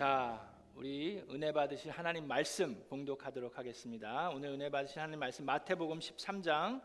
자, 0.00 0.50
우리 0.76 1.22
은혜 1.28 1.52
받으실 1.52 1.90
하나님 1.90 2.26
말씀 2.26 2.86
봉독하도록 2.88 3.58
하겠습니다. 3.58 4.30
오늘 4.30 4.48
은혜 4.48 4.70
받으실 4.70 4.98
하나님 4.98 5.20
말씀 5.20 5.44
마태복음 5.44 5.98
13장 5.98 6.80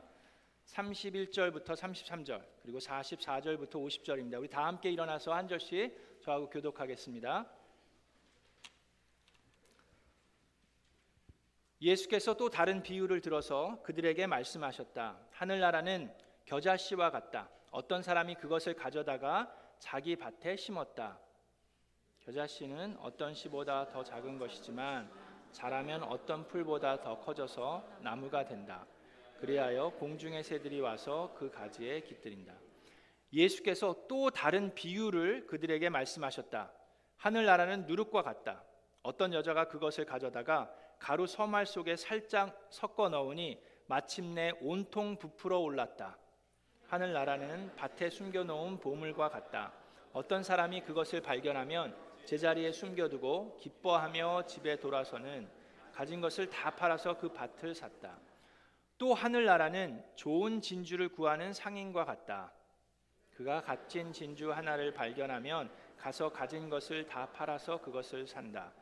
31절부터 0.65 1.78
33절 1.78 2.43
그리고 2.62 2.79
44절부터 2.79 3.75
50절입니다. 3.75 4.38
우리 4.38 4.49
다 4.49 4.65
함께 4.65 4.91
일어나서 4.91 5.33
한 5.33 5.47
절씩 5.47 6.20
저하고 6.23 6.49
교독하겠습니다. 6.49 7.49
예수께서 11.84 12.34
또 12.34 12.50
다른 12.50 12.84
비유를 12.84 13.21
들어서 13.21 13.82
그들에게 13.84 14.27
말씀하셨다. 14.27 15.20
하늘나라는 15.32 16.13
겨자씨와 16.43 17.11
같다. 17.11 17.50
어떤 17.71 18.04
사람이 18.04 18.36
그것을 18.36 18.73
가져다가 18.73 19.55
자기 19.79 20.18
밭에 20.18 20.57
심었다. 20.57 21.25
겨자씨는 22.26 22.98
어떤 23.02 23.36
씨보다 23.36 23.88
더 23.89 24.04
작은 24.04 24.39
것이지만 24.39 25.07
자라면 25.52 26.02
어떤 26.02 26.47
풀보다 26.47 27.00
더 27.00 27.20
커져서 27.20 27.88
나무가 28.02 28.43
된다. 28.43 28.88
그리하여 29.39 29.89
공중의 30.00 30.43
새들이 30.43 30.80
와서 30.80 31.36
그 31.38 31.52
가지에 31.52 32.00
깃들인다. 32.02 32.56
예수께서 33.31 34.08
또 34.08 34.31
다른 34.31 34.73
비유를 34.73 35.45
그들에게 35.45 35.88
말씀하셨다. 35.89 36.72
하늘나라는 37.17 37.86
누룩과 37.86 38.23
같다. 38.23 38.64
어떤 39.03 39.31
여자가 39.31 39.67
그것을 39.67 40.05
가져다가 40.05 40.73
가루 40.97 41.28
서말 41.28 41.67
속에 41.67 41.95
살짝 41.95 42.59
섞어 42.72 43.09
넣으니 43.09 43.61
마침내 43.86 44.52
온통 44.61 45.17
부풀어 45.19 45.59
올랐다. 45.59 46.17
하늘나라는 46.88 47.75
밭에 47.75 48.09
숨겨놓은 48.09 48.80
보물과 48.80 49.30
같다. 49.30 49.73
어떤 50.11 50.42
사람이 50.42 50.81
그것을 50.81 51.22
발견하면 51.22 52.05
제자리에 52.25 52.72
숨겨두고 52.72 53.58
기뻐하며 53.58 54.45
집에 54.47 54.78
돌아서는 54.78 55.47
가진 55.94 56.22
것을 56.22 56.49
다 56.49 56.72
팔아서 56.72 57.17
그 57.17 57.31
밭을 57.31 57.73
샀다. 57.73 58.19
또 58.97 59.13
하늘나라는 59.13 60.03
좋은 60.16 60.61
진주를 60.61 61.09
구하는 61.09 61.53
상인과 61.53 62.05
같다. 62.05 62.52
그가 63.36 63.61
값진 63.61 64.14
진주 64.14 64.52
하나를 64.52 64.94
발견하면 64.94 65.69
가서 65.97 66.31
가진 66.31 66.69
것을 66.69 67.05
다 67.05 67.27
팔아서 67.31 67.81
그것을 67.81 68.27
산다. 68.27 68.73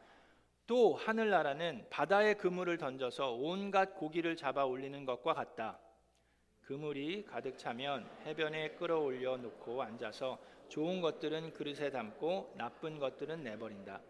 또 0.66 0.94
하늘나라는 0.94 1.88
바다에 1.90 2.36
그물을 2.36 2.78
던져서 2.78 3.34
온갖 3.34 3.96
고기를 3.96 4.36
잡아 4.36 4.66
올리는 4.66 5.06
것과 5.06 5.34
같다. 5.34 5.80
그물이 6.62 7.26
가득 7.26 7.58
차면 7.58 8.10
해변에 8.26 8.70
끌어올려 8.76 9.38
놓고 9.38 9.82
앉아서 9.82 10.40
좋은 10.74 11.02
것들은 11.02 11.54
그릇에 11.54 11.92
담고 11.92 12.56
나쁜 12.58 12.98
것들은 12.98 13.44
내버린다. 13.44 14.02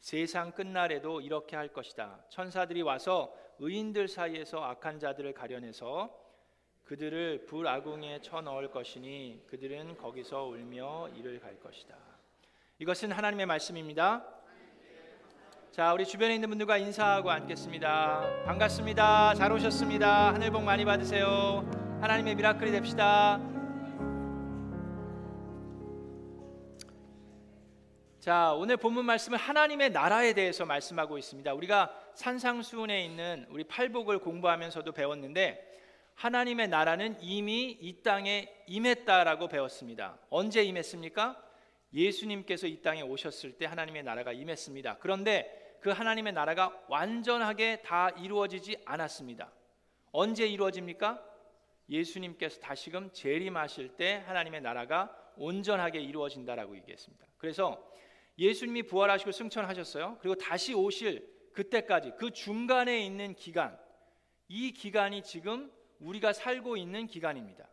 세상 0.00 0.50
끝날에도 0.50 1.20
이렇게 1.20 1.54
할 1.54 1.68
것이다. 1.68 2.24
천사들이 2.30 2.82
와서 2.82 3.32
의인들 3.60 4.08
사이에서 4.08 4.60
악한 4.60 4.98
자들을 4.98 5.32
가려내서 5.32 6.10
그들을 6.82 7.46
불아궁에 7.46 8.22
쳐넣을 8.22 8.72
것이니 8.72 9.44
그들은 9.46 9.98
거기서 9.98 10.46
울며 10.46 11.10
이를 11.14 11.38
갈 11.38 11.60
것이다. 11.60 11.94
이것은 12.80 13.12
하나님의 13.12 13.46
말씀입니다. 13.46 14.26
자, 15.70 15.94
우리 15.94 16.04
주변에 16.04 16.34
있는 16.34 16.48
분들과 16.48 16.78
인사하고 16.78 17.30
앉겠습니다. 17.30 18.46
반갑습니다. 18.46 19.34
잘 19.34 19.52
오셨습니다. 19.52 20.34
하늘 20.34 20.50
복 20.50 20.64
많이 20.64 20.84
받으세요. 20.84 21.64
하나님의 22.00 22.34
미라클이 22.34 22.72
됩시다. 22.72 23.49
자, 28.20 28.52
오늘 28.52 28.76
본문 28.76 29.06
말씀은 29.06 29.38
하나님의 29.38 29.92
나라에 29.92 30.34
대해서 30.34 30.66
말씀하고 30.66 31.16
있습니다. 31.16 31.54
우리가 31.54 31.90
산상수훈에 32.12 33.02
있는 33.02 33.46
우리 33.48 33.64
팔복을 33.64 34.18
공부하면서도 34.18 34.92
배웠는데 34.92 35.66
하나님의 36.16 36.68
나라는 36.68 37.16
이미 37.22 37.78
이 37.80 38.02
땅에 38.02 38.54
임했다라고 38.66 39.48
배웠습니다. 39.48 40.18
언제 40.28 40.62
임했습니까? 40.62 41.42
예수님께서 41.94 42.66
이 42.66 42.82
땅에 42.82 43.00
오셨을 43.00 43.52
때 43.52 43.64
하나님의 43.64 44.02
나라가 44.02 44.32
임했습니다. 44.32 44.98
그런데 44.98 45.78
그 45.80 45.88
하나님의 45.88 46.34
나라가 46.34 46.78
완전하게 46.88 47.80
다 47.80 48.10
이루어지지 48.10 48.82
않았습니다. 48.84 49.50
언제 50.12 50.46
이루어집니까? 50.46 51.24
예수님께서 51.88 52.60
다시금 52.60 53.14
재림하실 53.14 53.96
때 53.96 54.22
하나님의 54.26 54.60
나라가 54.60 55.10
온전하게 55.38 56.00
이루어진다라고 56.00 56.76
얘기했습니다. 56.76 57.26
그래서 57.38 57.82
예수님이 58.40 58.84
부활하시고 58.84 59.32
승천하셨어요. 59.32 60.16
그리고 60.20 60.34
다시 60.34 60.72
오실 60.72 61.30
그때까지 61.52 62.12
그 62.16 62.30
중간에 62.30 63.04
있는 63.04 63.34
기간 63.34 63.78
이 64.48 64.72
기간이 64.72 65.22
지금 65.22 65.70
우리가 65.98 66.32
살고 66.32 66.78
있는 66.78 67.06
기간입니다. 67.06 67.68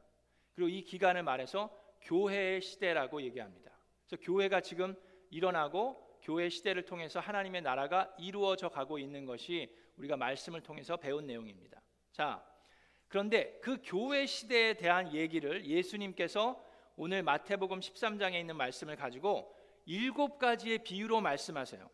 그리고 0.54 0.70
이 0.70 0.84
기간을 0.84 1.24
말해서 1.24 1.70
교회의 2.02 2.62
시대라고 2.62 3.22
얘기합니다. 3.22 3.72
그래서 4.06 4.22
교회가 4.24 4.60
지금 4.60 4.96
일어나고 5.30 6.06
교회 6.22 6.50
시대를 6.50 6.84
통해서 6.84 7.22
하나님의 7.22 7.62
나라가 7.62 8.14
이루어져 8.20 8.68
가고 8.68 9.00
있는 9.00 9.26
것이 9.26 9.74
우리가 9.96 10.18
말씀을 10.18 10.62
통해서 10.62 10.98
배운 10.98 11.26
내용입니다. 11.26 11.82
자, 12.12 12.44
그런데 13.08 13.58
그 13.62 13.78
교회 13.84 14.26
시대에 14.26 14.74
대한 14.74 15.14
얘기를 15.14 15.66
예수님께서 15.66 16.62
오늘 16.98 17.24
마태복음 17.24 17.80
13장에 17.80 18.34
있는 18.34 18.58
말씀을 18.58 18.98
가지고 18.98 19.57
일곱 19.88 20.38
가지의 20.38 20.84
비유로 20.84 21.22
말씀하세요. 21.22 21.90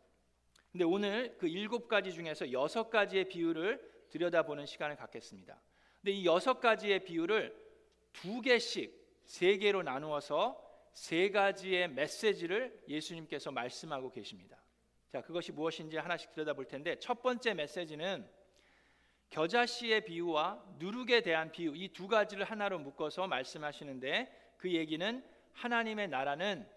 근데 0.72 0.84
오늘 0.84 1.38
그 1.38 1.48
일곱 1.48 1.88
가지 1.88 2.12
중에서 2.12 2.52
여섯 2.52 2.90
가지의 2.90 3.30
비유를 3.30 4.08
들여다보는 4.10 4.66
시간을 4.66 4.96
갖겠습니다. 4.96 5.62
근데 6.02 6.12
이 6.12 6.26
여섯 6.26 6.60
가지의 6.60 7.06
비유를 7.06 7.56
두 8.12 8.42
개씩 8.42 9.02
세 9.24 9.58
개로 9.58 9.84
나누어서 9.84 10.60
세 10.94 11.30
가지의 11.30 11.90
메시지를 11.90 12.84
예수님께서 12.88 13.52
말씀하고 13.52 14.12
계십니다. 14.12 14.62
자, 15.12 15.22
그것이 15.22 15.52
무엇인지 15.52 15.98
하나씩 15.98 16.32
들여다볼 16.32 16.66
텐데 16.66 16.98
첫 17.00 17.22
번째 17.22 17.54
메시지는 17.54 18.28
겨자씨의 19.30 20.06
비유와 20.06 20.64
누룩에 20.80 21.22
대한 21.22 21.52
비유 21.52 21.76
이 21.76 21.90
두 21.94 22.08
가지를 22.08 22.44
하나로 22.46 22.80
묶어서 22.80 23.28
말씀하시는데 23.28 24.56
그 24.58 24.72
얘기는 24.72 25.24
하나님의 25.54 26.08
나라는 26.08 26.68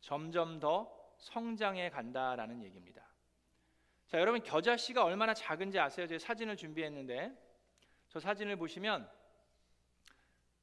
점점 0.00 0.60
더 0.60 0.94
성장해 1.18 1.90
간다라는 1.90 2.62
얘기입니다. 2.62 3.06
자, 4.06 4.18
여러분 4.18 4.42
겨자씨가 4.42 5.04
얼마나 5.04 5.34
작은지 5.34 5.78
아세요? 5.78 6.06
제가 6.06 6.18
사진을 6.18 6.56
준비했는데 6.56 7.36
저 8.08 8.20
사진을 8.20 8.56
보시면 8.56 9.10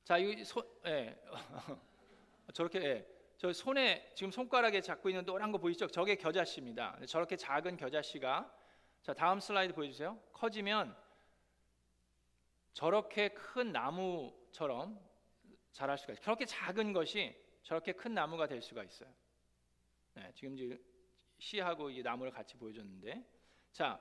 자, 0.04 0.18
이 0.18 0.44
손, 0.44 0.64
예. 0.86 1.20
저렇게 2.54 2.84
예. 2.84 3.16
저 3.38 3.52
손에 3.52 4.12
지금 4.16 4.32
손가락에 4.32 4.82
잡고 4.82 5.10
있는 5.10 5.26
노란 5.26 5.52
거 5.52 5.58
보이시죠? 5.58 5.88
저게 5.88 6.16
겨자씨입니다. 6.16 7.00
저렇게 7.08 7.36
작은 7.36 7.78
겨자씨가 7.78 8.52
자, 9.04 9.14
다음 9.14 9.40
슬라이드 9.40 9.74
보여주세요. 9.74 10.20
커지면 10.34 10.96
저렇게 12.74 13.30
큰 13.30 13.72
나무처럼 13.72 15.00
자랄 15.72 15.98
수가 15.98 16.14
있어요. 16.14 16.24
그렇게 16.24 16.46
작은 16.46 16.94
것이 16.94 17.36
저렇게 17.64 17.92
큰 17.92 18.14
나무가 18.14 18.48
될 18.48 18.62
수가 18.62 18.84
있어요. 18.84 19.10
네, 20.16 20.32
지금 20.34 20.58
시하고 21.40 21.90
이 21.90 22.02
나무를 22.02 22.32
같이 22.32 22.58
보여줬는데, 22.58 23.24
자 23.72 24.00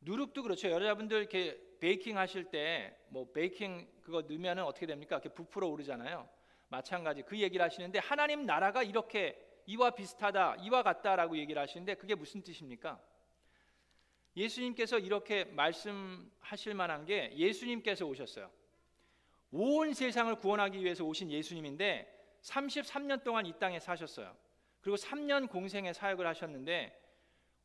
누룩도 0.00 0.42
그렇죠. 0.42 0.70
여러분들 0.70 1.18
이렇게 1.18 1.60
베이킹 1.80 2.16
하실 2.16 2.44
때 2.44 2.96
뭐 3.08 3.30
베이킹 3.32 3.88
그거 4.02 4.22
넣으면 4.22 4.58
어떻게 4.60 4.86
됩니까? 4.86 5.16
이렇게 5.16 5.30
부풀어 5.30 5.68
오르잖아요. 5.68 6.28
마찬가지 6.68 7.22
그 7.22 7.38
얘기를 7.38 7.64
하시는데 7.64 7.98
하나님 7.98 8.44
나라가 8.44 8.82
이렇게 8.82 9.42
이와 9.66 9.90
비슷하다, 9.90 10.56
이와 10.56 10.82
같다라고 10.82 11.38
얘기를 11.38 11.60
하시는데 11.60 11.94
그게 11.94 12.14
무슨 12.14 12.42
뜻입니까? 12.42 13.00
예수님께서 14.36 14.98
이렇게 14.98 15.44
말씀하실 15.44 16.74
만한 16.74 17.04
게 17.04 17.32
예수님께서 17.36 18.04
오셨어요. 18.04 18.50
온 19.50 19.94
세상을 19.94 20.34
구원하기 20.36 20.82
위해서 20.84 21.04
오신 21.04 21.30
예수님인데 21.30 22.12
33년 22.42 23.24
동안 23.24 23.46
이 23.46 23.58
땅에 23.58 23.80
사셨어요. 23.80 24.36
그리고 24.86 24.94
3년 24.98 25.48
공생의 25.48 25.94
사역을 25.94 26.24
하셨는데 26.28 26.96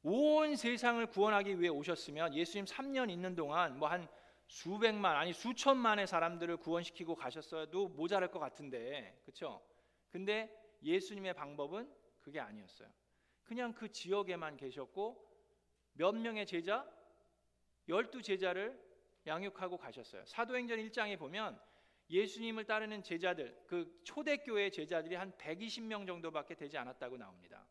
온 0.02 0.56
세상을 0.56 1.06
구원하기 1.06 1.60
위해 1.60 1.70
오셨으면 1.70 2.34
예수님 2.34 2.66
3년 2.66 3.12
있는 3.12 3.36
동안 3.36 3.78
뭐 3.78 3.90
한 3.90 4.08
수백만 4.48 5.16
아니 5.16 5.32
수천만의 5.32 6.08
사람들을 6.08 6.58
구원시키고 6.58 7.14
가셨어도 7.14 7.90
모자랄 7.90 8.32
것 8.32 8.40
같은데 8.40 9.22
그렇죠? 9.22 9.62
근데 10.10 10.50
예수님의 10.82 11.36
방법은 11.36 11.94
그게 12.22 12.40
아니었어요. 12.40 12.90
그냥 13.44 13.72
그 13.76 13.92
지역에만 13.92 14.58
계셨고 14.58 15.24
몇 15.94 16.16
명의 16.16 16.48
제자? 16.48 16.90
열두 17.88 18.24
제자를 18.24 18.82
양육하고 19.28 19.78
가셨어요. 19.78 20.26
사도행전 20.26 20.80
1장에 20.80 21.20
보면 21.20 21.62
예수님을 22.12 22.66
따르는 22.66 23.04
제자들, 23.04 23.58
그 23.66 24.02
초대교회 24.04 24.70
제자들이 24.70 25.16
한 25.16 25.32
120명 25.38 26.06
정도밖에 26.06 26.56
되지 26.56 26.78
않았다고 26.78 27.18
나옵니다. 27.18 27.66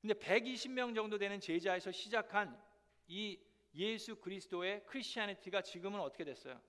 근데 0.00 0.14
120명 0.14 0.94
정도 0.94 1.18
되는 1.18 1.38
제자에서 1.38 1.92
시작한 1.92 2.58
이 3.06 3.38
예수 3.74 4.16
그리스도의 4.16 4.86
크리스티아니티가 4.86 5.60
지금은 5.60 6.00
어떻게 6.00 6.24
됐어요? 6.24 6.60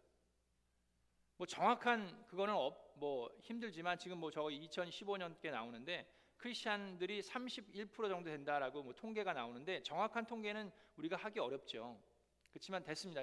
뭐 1.37 1.47
정확한 1.47 2.25
그거는 2.27 2.53
어, 2.53 2.75
뭐 2.95 3.29
힘들지만 3.39 3.97
지금 3.97 4.17
뭐 4.17 4.29
저거 4.29 4.49
2015년께 4.49 5.51
나오는데 5.51 6.05
크리스천들이 6.35 7.21
31% 7.21 8.09
정도 8.09 8.29
된다라고 8.29 8.83
뭐 8.83 8.93
통계가 8.93 9.31
나오는데 9.31 9.81
정확한 9.83 10.25
통계는 10.25 10.69
우리가 10.97 11.15
하기 11.15 11.39
어렵죠. 11.39 12.01
그렇지만 12.49 12.83
됐습니다. 12.83 13.21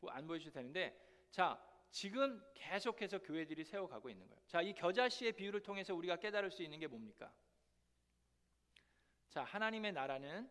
뭐안 0.00 0.26
보여주셔도 0.26 0.54
되는데 0.54 0.98
자 1.30 1.62
지금 1.90 2.42
계속해서 2.54 3.18
교회들이 3.18 3.64
세워가고 3.64 4.10
있는 4.10 4.28
거예요. 4.28 4.42
자, 4.46 4.62
이 4.62 4.74
겨자씨의 4.74 5.32
비유를 5.32 5.62
통해서 5.62 5.94
우리가 5.94 6.16
깨달을 6.16 6.50
수 6.50 6.62
있는 6.62 6.78
게 6.78 6.86
뭡니까? 6.86 7.32
자, 9.28 9.42
하나님의 9.44 9.92
나라는 9.92 10.48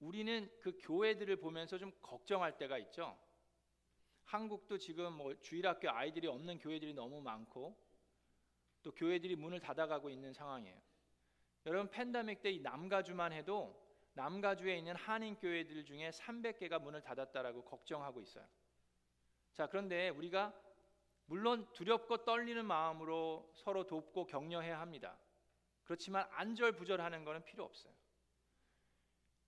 우리는 0.00 0.50
그 0.60 0.78
교회들을 0.80 1.36
보면서 1.36 1.78
좀 1.78 1.92
걱정할 2.02 2.56
때가 2.58 2.78
있죠. 2.78 3.18
한국도 4.24 4.78
지금 4.78 5.12
뭐 5.12 5.40
주일학교 5.40 5.88
아이들이 5.90 6.26
없는 6.26 6.58
교회들이 6.58 6.94
너무 6.94 7.20
많고 7.20 7.78
또 8.82 8.92
교회들이 8.92 9.36
문을 9.36 9.60
닫아가고 9.60 10.10
있는 10.10 10.32
상황이에요. 10.32 10.80
여러분 11.66 11.90
팬데믹 11.90 12.42
때 12.42 12.50
이 12.52 12.60
남가주만 12.60 13.32
해도 13.32 13.84
남가주에 14.14 14.78
있는 14.78 14.94
한인 14.96 15.36
교회들 15.36 15.84
중에 15.84 16.10
300개가 16.10 16.80
문을 16.80 17.02
닫았다라고 17.02 17.64
걱정하고 17.64 18.20
있어요. 18.22 18.46
자, 19.56 19.66
그런데 19.66 20.10
우리가 20.10 20.54
물론 21.24 21.66
두렵고 21.72 22.24
떨리는 22.24 22.62
마음으로 22.64 23.50
서로 23.54 23.86
돕고 23.86 24.26
격려해야 24.26 24.78
합니다. 24.78 25.18
그렇지만 25.84 26.28
안절부절하는 26.32 27.24
것은 27.24 27.42
필요 27.42 27.64
없어요. 27.64 27.92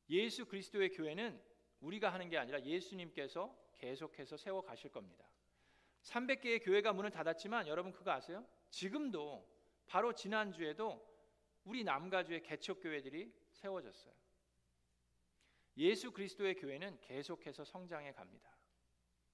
예수 0.09 0.47
그리스도의 0.47 0.91
교회는 0.91 1.39
우리가 1.81 2.11
하는 2.11 2.31
게 2.31 2.39
아니라 2.39 2.63
예수님께서 2.63 3.55
계속해서 3.75 4.39
세워 4.39 4.63
가실 4.63 4.91
겁니다. 4.91 5.27
300개의 6.05 6.65
교회가 6.65 6.95
문을 6.95 7.11
닫았지만 7.11 7.67
여러분 7.67 7.93
그거 7.93 8.11
아세요? 8.11 8.47
지금도 8.71 9.47
바로 9.87 10.15
지난주에도 10.15 11.07
우리 11.65 11.85
남가주의 11.85 12.43
개척 12.43 12.81
교회들이 12.81 13.31
세워졌어요. 13.51 14.15
예수 15.77 16.11
그리스도의 16.13 16.55
교회는 16.55 16.99
계속해서 17.03 17.65
성장해 17.65 18.13
갑니다. 18.13 18.58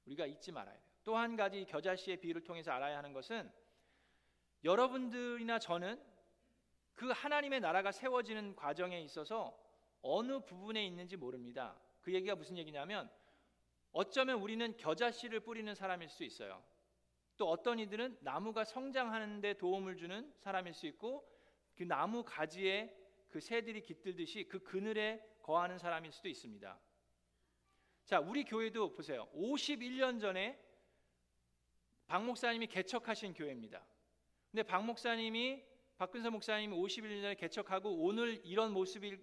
우리가 0.06 0.26
잊지 0.26 0.52
말아야 0.52 0.74
돼요. 0.74 0.84
또 1.04 1.16
한 1.16 1.36
가지 1.36 1.64
겨자씨의 1.66 2.18
비유를 2.18 2.44
통해서 2.44 2.72
알아야 2.72 2.96
하는 2.98 3.12
것은 3.12 3.50
여러분들이나 4.64 5.58
저는 5.58 6.02
그 6.94 7.10
하나님의 7.10 7.60
나라가 7.60 7.92
세워지는 7.92 8.56
과정에 8.56 9.00
있어서 9.02 9.58
어느 10.00 10.40
부분에 10.40 10.84
있는지 10.86 11.16
모릅니다. 11.16 11.78
그 12.00 12.12
얘기가 12.12 12.34
무슨 12.34 12.56
얘기냐면 12.56 13.10
어쩌면 13.92 14.40
우리는 14.40 14.76
겨자씨를 14.76 15.40
뿌리는 15.40 15.72
사람일 15.74 16.08
수 16.08 16.24
있어요. 16.24 16.62
또 17.36 17.48
어떤 17.50 17.78
이들은 17.78 18.18
나무가 18.20 18.64
성장하는 18.64 19.40
데 19.40 19.54
도움을 19.54 19.96
주는 19.96 20.32
사람일 20.38 20.72
수 20.72 20.86
있고 20.86 21.28
그 21.76 21.82
나무 21.82 22.22
가지에 22.24 22.94
그 23.28 23.40
새들이 23.40 23.82
깃들듯이 23.82 24.44
그 24.44 24.60
그늘에 24.62 25.20
거하는 25.42 25.78
사람일 25.78 26.12
수도 26.12 26.28
있습니다. 26.28 26.78
자, 28.04 28.20
우리 28.20 28.44
교회도 28.44 28.92
보세요. 28.92 29.28
51년 29.34 30.20
전에 30.20 30.60
박 32.06 32.24
목사님이 32.24 32.66
개척하신 32.66 33.32
교회입니다. 33.32 33.84
근데 34.50 34.62
박 34.62 34.84
목사님이 34.84 35.64
박근서 35.96 36.30
목사님이 36.30 36.76
51년 36.76 37.22
전에 37.22 37.34
개척하고 37.34 38.04
오늘 38.04 38.44
이런 38.44 38.72
모습이 38.72 39.16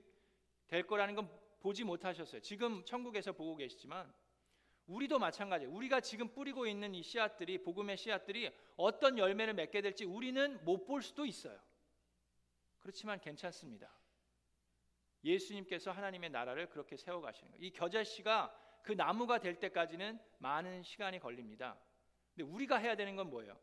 될 0.68 0.88
거라는 0.88 1.16
건 1.16 1.30
보지 1.60 1.84
못하셨어요. 1.84 2.42
지금 2.42 2.84
천국에서 2.86 3.34
보고 3.34 3.56
계시지만 3.56 4.12
우리도 4.88 5.20
마찬가지예요. 5.20 5.72
우리가 5.72 6.02
지금 6.02 6.34
뿌리고 6.34 6.66
있는 6.66 6.96
이 6.96 7.04
씨앗들이 7.04 7.60
복음의 7.60 7.98
씨앗들이 7.98 8.50
어떤 8.78 9.18
열매를 9.18 9.54
맺게 9.54 9.82
될지 9.82 10.06
우리는 10.06 10.64
못 10.66 10.86
볼 10.86 11.04
수도 11.04 11.26
있어요. 11.26 11.60
그렇지만 12.80 13.20
괜찮습니다. 13.20 13.96
예수님께서 15.24 15.92
하나님의 15.92 16.32
나라를 16.32 16.68
그렇게 16.68 16.98
세워 16.98 17.22
가시는 17.22 17.52
거예요. 17.52 17.64
이 17.64 17.72
겨자씨가 17.72 18.58
그 18.84 18.94
나무가 18.94 19.40
될 19.40 19.60
때까지는 19.60 20.20
많은 20.40 20.84
시간이 20.84 21.20
걸립니다. 21.20 21.78
근데 22.36 22.50
우리가 22.50 22.78
해야 22.78 22.96
되는 22.96 23.16
건 23.16 23.30
뭐예요? 23.30 23.58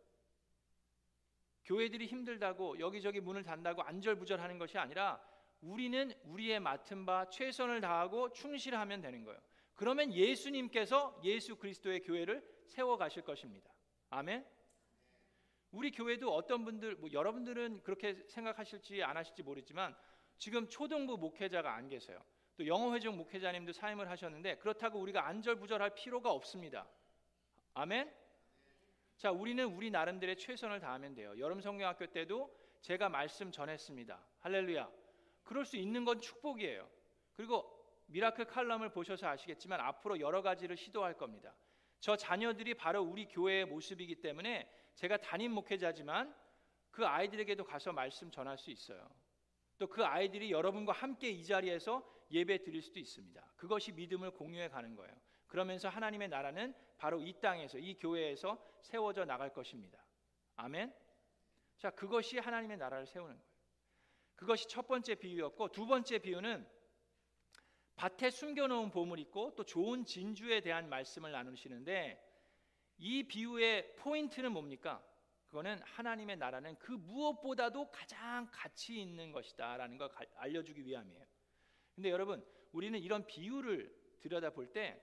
교회들이 1.64 2.06
힘들다고 2.06 2.78
여기저기 2.78 3.20
문을 3.20 3.42
닫다고 3.42 3.82
안절부절하는 3.82 4.58
것이 4.58 4.78
아니라 4.78 5.20
우리는 5.60 6.12
우리의 6.24 6.60
맡은 6.60 7.04
바 7.04 7.28
최선을 7.28 7.80
다하고 7.80 8.32
충실하면 8.32 9.00
되는 9.00 9.24
거예요. 9.24 9.38
그러면 9.74 10.12
예수님께서 10.12 11.20
예수 11.24 11.56
그리스도의 11.56 12.00
교회를 12.02 12.42
세워 12.66 12.96
가실 12.96 13.22
것입니다. 13.22 13.70
아멘. 14.10 14.46
우리 15.70 15.90
교회도 15.90 16.32
어떤 16.32 16.64
분들 16.64 16.96
뭐 16.96 17.10
여러분들은 17.12 17.82
그렇게 17.82 18.14
생각하실지 18.28 19.02
안 19.02 19.16
하실지 19.16 19.42
모르지만 19.42 19.94
지금 20.38 20.68
초등부 20.68 21.18
목회자가 21.18 21.74
안 21.74 21.88
계세요. 21.88 22.18
또 22.58 22.66
영어회종 22.66 23.16
목회자님도 23.16 23.72
사임을 23.72 24.10
하셨는데 24.10 24.56
그렇다고 24.56 24.98
우리가 24.98 25.28
안절부절할 25.28 25.94
필요가 25.94 26.32
없습니다. 26.32 26.88
아멘. 27.72 28.12
자, 29.16 29.30
우리는 29.30 29.64
우리 29.64 29.90
나름대로의 29.90 30.36
최선을 30.36 30.80
다하면 30.80 31.14
돼요. 31.14 31.38
여름 31.38 31.60
성경학교 31.60 32.06
때도 32.08 32.52
제가 32.80 33.08
말씀 33.10 33.52
전했습니다. 33.52 34.20
할렐루야. 34.40 34.90
그럴 35.44 35.64
수 35.64 35.76
있는 35.76 36.04
건 36.04 36.20
축복이에요. 36.20 36.90
그리고 37.36 37.72
miracle 38.06 38.46
칼럼을 38.46 38.90
보셔서 38.90 39.28
아시겠지만 39.28 39.80
앞으로 39.80 40.18
여러 40.18 40.42
가지를 40.42 40.76
시도할 40.76 41.16
겁니다. 41.16 41.54
저 42.00 42.16
자녀들이 42.16 42.74
바로 42.74 43.02
우리 43.02 43.26
교회의 43.28 43.66
모습이기 43.66 44.16
때문에 44.16 44.68
제가 44.96 45.18
담임 45.18 45.52
목회자지만 45.52 46.34
그 46.90 47.06
아이들에게도 47.06 47.62
가서 47.62 47.92
말씀 47.92 48.32
전할 48.32 48.58
수 48.58 48.72
있어요. 48.72 49.08
또 49.78 49.86
그 49.86 50.04
아이들이 50.04 50.50
여러분과 50.50 50.92
함께 50.92 51.30
이 51.30 51.44
자리에서 51.44 52.02
예배 52.30 52.62
드릴 52.62 52.82
수도 52.82 52.98
있습니다. 52.98 53.52
그것이 53.56 53.92
믿음을 53.92 54.32
공유해 54.32 54.68
가는 54.68 54.94
거예요. 54.96 55.14
그러면서 55.46 55.88
하나님의 55.88 56.28
나라는 56.28 56.74
바로 56.98 57.20
이 57.20 57.32
땅에서 57.40 57.78
이 57.78 57.94
교회에서 57.94 58.62
세워져 58.80 59.24
나갈 59.24 59.52
것입니다. 59.52 60.04
아멘. 60.56 60.92
자, 61.78 61.90
그것이 61.90 62.38
하나님의 62.38 62.76
나라를 62.76 63.06
세우는 63.06 63.34
거예요. 63.34 63.48
그것이 64.34 64.68
첫 64.68 64.86
번째 64.86 65.14
비유였고 65.14 65.68
두 65.68 65.86
번째 65.86 66.18
비유는 66.18 66.68
밭에 67.96 68.30
숨겨놓은 68.30 68.90
보물 68.90 69.18
있고 69.20 69.54
또 69.56 69.64
좋은 69.64 70.04
진주에 70.04 70.60
대한 70.60 70.88
말씀을 70.88 71.32
나누시는데 71.32 72.24
이 72.98 73.22
비유의 73.24 73.96
포인트는 73.96 74.52
뭡니까? 74.52 75.04
그거는 75.48 75.80
하나님의 75.82 76.36
나라는 76.36 76.76
그 76.78 76.92
무엇보다도 76.92 77.90
가장 77.90 78.48
가치 78.52 79.00
있는 79.00 79.32
것이다라는 79.32 79.96
걸 79.96 80.10
알려주기 80.36 80.84
위함이에요. 80.84 81.24
근데 81.94 82.10
여러분, 82.10 82.44
우리는 82.72 82.98
이런 82.98 83.26
비유를 83.26 83.94
들여다볼 84.20 84.72
때 84.72 85.02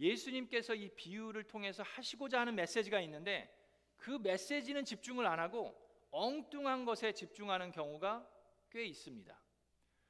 예수님께서 0.00 0.74
이 0.74 0.88
비유를 0.90 1.44
통해서 1.44 1.82
하시고자 1.84 2.40
하는 2.40 2.54
메시지가 2.56 3.00
있는데 3.02 3.56
그 3.96 4.10
메시지는 4.10 4.84
집중을 4.84 5.26
안 5.26 5.38
하고 5.38 5.80
엉뚱한 6.10 6.84
것에 6.84 7.12
집중하는 7.12 7.70
경우가 7.70 8.28
꽤 8.70 8.84
있습니다. 8.84 9.40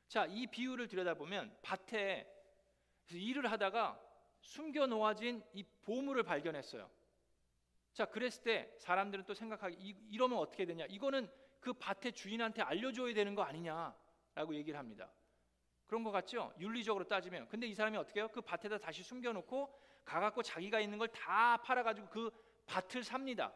자, 0.09 0.27
이 0.27 0.47
비유를 0.47 0.89
들여다보면 0.89 1.59
밭에 1.63 2.27
일을 3.11 3.51
하다가 3.51 4.01
숨겨 4.41 4.87
놓아진 4.87 5.43
이 5.53 5.63
보물을 5.83 6.23
발견했어요. 6.23 6.91
자, 7.93 8.07
그랬을 8.07 8.43
때 8.43 8.75
사람들은 8.79 9.25
또 9.25 9.35
생각하기 9.35 9.77
이, 9.79 10.17
러면 10.17 10.39
어떻게 10.39 10.65
되냐? 10.65 10.87
이거는 10.89 11.31
그 11.61 11.73
밭의 11.75 12.13
주인한테 12.15 12.63
알려줘야 12.63 13.13
되는 13.15 13.35
거 13.35 13.43
아니냐라고 13.43 14.55
얘기를 14.55 14.79
합니다. 14.79 15.13
그런 15.87 16.03
것 16.03 16.11
같죠? 16.11 16.53
윤리적으로 16.59 17.07
따지면. 17.07 17.49
근데 17.49 17.67
이 17.67 17.75
사람이 17.75 17.97
어떻게 17.99 18.21
해요? 18.21 18.29
그 18.33 18.41
밭에다 18.41 18.79
다시 18.79 19.03
숨겨놓고 19.03 19.79
가갖고 20.05 20.43
자기가 20.43 20.81
있는 20.81 20.99
걸 20.99 21.09
다 21.09 21.59
팔아가지고 21.59 22.09
그 22.09 22.31
밭을 22.67 23.05
삽니다. 23.05 23.53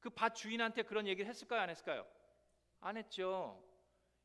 그 0.00 0.10
밭 0.10 0.34
주인한테 0.34 0.82
그런 0.82 1.06
얘기를 1.06 1.28
했을까요? 1.28 1.60
안 1.62 1.70
했을까요? 1.70 2.06
안 2.80 2.96
했죠. 2.96 3.64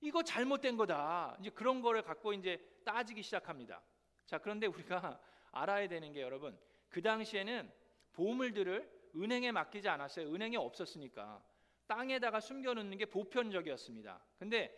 이거 0.01 0.21
잘못된 0.21 0.75
거다. 0.75 1.37
이제 1.39 1.49
그런 1.49 1.81
거를 1.81 2.01
갖고 2.03 2.33
이제 2.33 2.59
따지기 2.85 3.23
시작합니다. 3.23 3.81
자, 4.25 4.37
그런데 4.37 4.67
우리가 4.67 5.19
알아야 5.51 5.87
되는 5.87 6.11
게 6.11 6.21
여러분, 6.21 6.59
그 6.89 7.01
당시에는 7.01 7.71
보물들을 8.11 8.92
은행에 9.15 9.51
맡기지 9.51 9.87
않았어요. 9.89 10.33
은행에 10.33 10.57
없었으니까 10.57 11.43
땅에다가 11.87 12.39
숨겨놓는 12.39 12.97
게 12.97 13.05
보편적이었습니다. 13.05 14.19
근데 14.39 14.73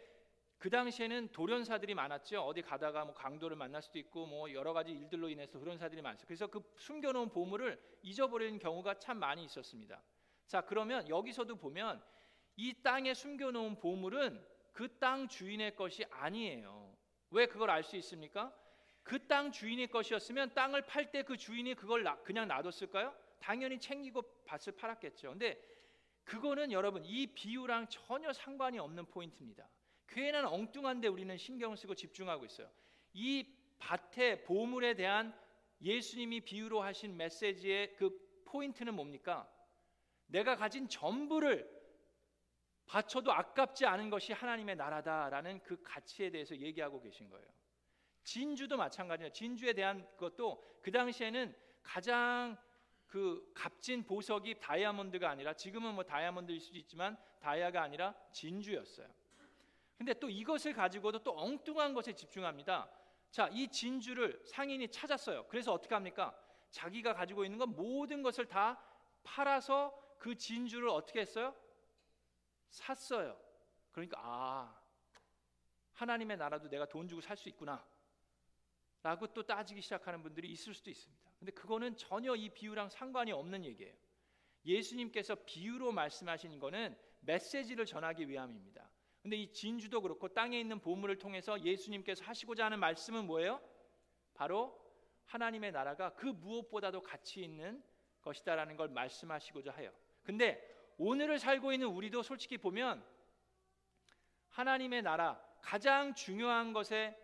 그 0.57 0.69
당시에는 0.69 1.29
돌연사들이 1.31 1.93
많았죠. 1.93 2.41
어디 2.41 2.61
가다가 2.61 3.05
뭐 3.05 3.13
강도를 3.13 3.55
만날 3.57 3.81
수도 3.81 3.99
있고 3.99 4.25
뭐 4.25 4.51
여러 4.53 4.73
가지 4.73 4.91
일들로 4.91 5.29
인해서 5.29 5.59
돌연사들이 5.59 6.01
많았어요. 6.01 6.25
그래서 6.27 6.47
그 6.47 6.61
숨겨놓은 6.77 7.29
보물을 7.29 7.79
잊어버리는 8.01 8.57
경우가 8.59 8.99
참 8.99 9.19
많이 9.19 9.43
있었습니다. 9.45 10.01
자 10.47 10.61
그러면 10.61 11.07
여기서도 11.09 11.55
보면 11.57 12.01
이 12.55 12.73
땅에 12.81 13.13
숨겨놓은 13.13 13.79
보물은 13.79 14.43
그 14.73 14.99
땅 14.99 15.27
주인의 15.27 15.75
것이 15.75 16.03
아니에요. 16.09 16.95
왜 17.31 17.45
그걸 17.47 17.69
알 17.69 17.83
수 17.83 17.95
있습니까? 17.97 18.53
그 19.03 19.27
땅 19.27 19.51
주인의 19.51 19.87
것이었으면 19.89 20.53
땅을 20.53 20.81
팔 20.83 21.11
때 21.11 21.23
그 21.23 21.37
주인이 21.37 21.75
그걸 21.75 22.03
나, 22.03 22.17
그냥 22.23 22.47
놔뒀을까요? 22.47 23.13
당연히 23.45 23.79
챙기고 23.79 24.23
밭을 24.45 24.75
팔았겠죠. 24.75 25.29
근데 25.29 25.61
그거는 26.23 26.71
여러분 26.71 27.05
이 27.05 27.27
비유랑 27.27 27.87
전혀 27.89 28.33
상관이 28.33 28.79
없는 28.79 29.05
포인트입니다. 29.05 29.69
괜한 30.07 30.45
엉뚱한데 30.45 31.07
우리는 31.09 31.37
신경 31.37 31.75
쓰고 31.75 31.93
집중하고 31.93 32.43
있어요. 32.45 32.67
이 33.13 33.47
밭의 33.77 34.45
보물에 34.45 34.95
대한 34.95 35.31
예수님이 35.79 36.41
비유로 36.41 36.81
하신 36.81 37.15
메시지의 37.17 37.95
그 37.97 38.17
포인트는 38.45 38.95
뭡니까? 38.95 39.47
내가 40.25 40.55
가진 40.55 40.89
전부를 40.89 41.69
바쳐도 42.87 43.31
아깝지 43.31 43.85
않은 43.85 44.09
것이 44.09 44.33
하나님의 44.33 44.75
나라다라는 44.75 45.61
그 45.61 45.79
가치에 45.83 46.31
대해서 46.31 46.57
얘기하고 46.57 46.99
계신 46.99 47.29
거예요. 47.29 47.47
진주도 48.23 48.75
마찬가지예요. 48.75 49.31
진주에 49.33 49.73
대한 49.73 50.07
것도 50.17 50.63
그 50.81 50.91
당시에는 50.91 51.55
가장 51.83 52.57
그 53.07 53.51
값진 53.53 54.03
보석이 54.05 54.59
다이아몬드가 54.59 55.29
아니라 55.29 55.53
지금은 55.53 55.95
뭐 55.95 56.03
다이아몬드일 56.03 56.59
수도 56.59 56.77
있지만 56.77 57.17
다이아가 57.39 57.81
아니라 57.83 58.13
진주였어요. 58.31 59.07
근데 59.97 60.13
또 60.13 60.29
이것을 60.29 60.73
가지고도 60.73 61.23
또 61.23 61.37
엉뚱한 61.37 61.93
것에 61.93 62.13
집중합니다. 62.13 62.89
자, 63.31 63.47
이 63.51 63.67
진주를 63.67 64.41
상인이 64.45 64.89
찾았어요. 64.89 65.47
그래서 65.47 65.71
어떻게 65.73 65.93
합니까? 65.95 66.37
자기가 66.71 67.13
가지고 67.13 67.45
있는 67.45 67.57
건 67.57 67.75
모든 67.75 68.21
것을 68.21 68.45
다 68.47 68.81
팔아서 69.23 69.97
그 70.19 70.35
진주를 70.35 70.89
어떻게 70.89 71.21
했어요? 71.21 71.55
샀어요. 72.69 73.39
그러니까 73.91 74.19
아 74.21 74.81
하나님의 75.93 76.37
나라도 76.37 76.67
내가 76.69 76.85
돈 76.85 77.07
주고 77.07 77.21
살 77.21 77.37
수 77.37 77.47
있구나. 77.49 77.85
라고 79.01 79.27
또 79.27 79.43
따지기 79.43 79.81
시작하는 79.81 80.21
분들이 80.23 80.51
있을 80.51 80.73
수도 80.73 80.89
있습니다. 80.89 81.24
근데 81.39 81.51
그거는 81.51 81.95
전혀 81.97 82.35
이 82.35 82.49
비유랑 82.49 82.89
상관이 82.89 83.31
없는 83.31 83.65
얘기예요. 83.65 83.93
예수님께서 84.65 85.35
비유로 85.45 85.91
말씀하신 85.91 86.59
거는 86.59 86.97
메시지를 87.21 87.85
전하기 87.85 88.27
위함입니다. 88.27 88.89
근데 89.21 89.37
이 89.37 89.51
진주도 89.51 90.01
그렇고 90.01 90.27
땅에 90.27 90.59
있는 90.59 90.79
보물을 90.79 91.17
통해서 91.17 91.59
예수님께서 91.61 92.23
하시고자 92.25 92.65
하는 92.65 92.79
말씀은 92.79 93.25
뭐예요? 93.25 93.59
바로 94.33 94.79
하나님의 95.25 95.71
나라가 95.71 96.13
그 96.13 96.27
무엇보다도 96.27 97.01
가치 97.01 97.41
있는 97.41 97.83
것이다라는 98.21 98.75
걸 98.75 98.89
말씀하시고자 98.89 99.71
해요. 99.73 99.91
근데 100.23 100.61
오늘을 100.97 101.39
살고 101.39 101.73
있는 101.73 101.87
우리도 101.87 102.23
솔직히 102.23 102.57
보면 102.57 103.03
하나님의 104.49 105.01
나라 105.01 105.41
가장 105.61 106.13
중요한 106.13 106.73
것에 106.73 107.17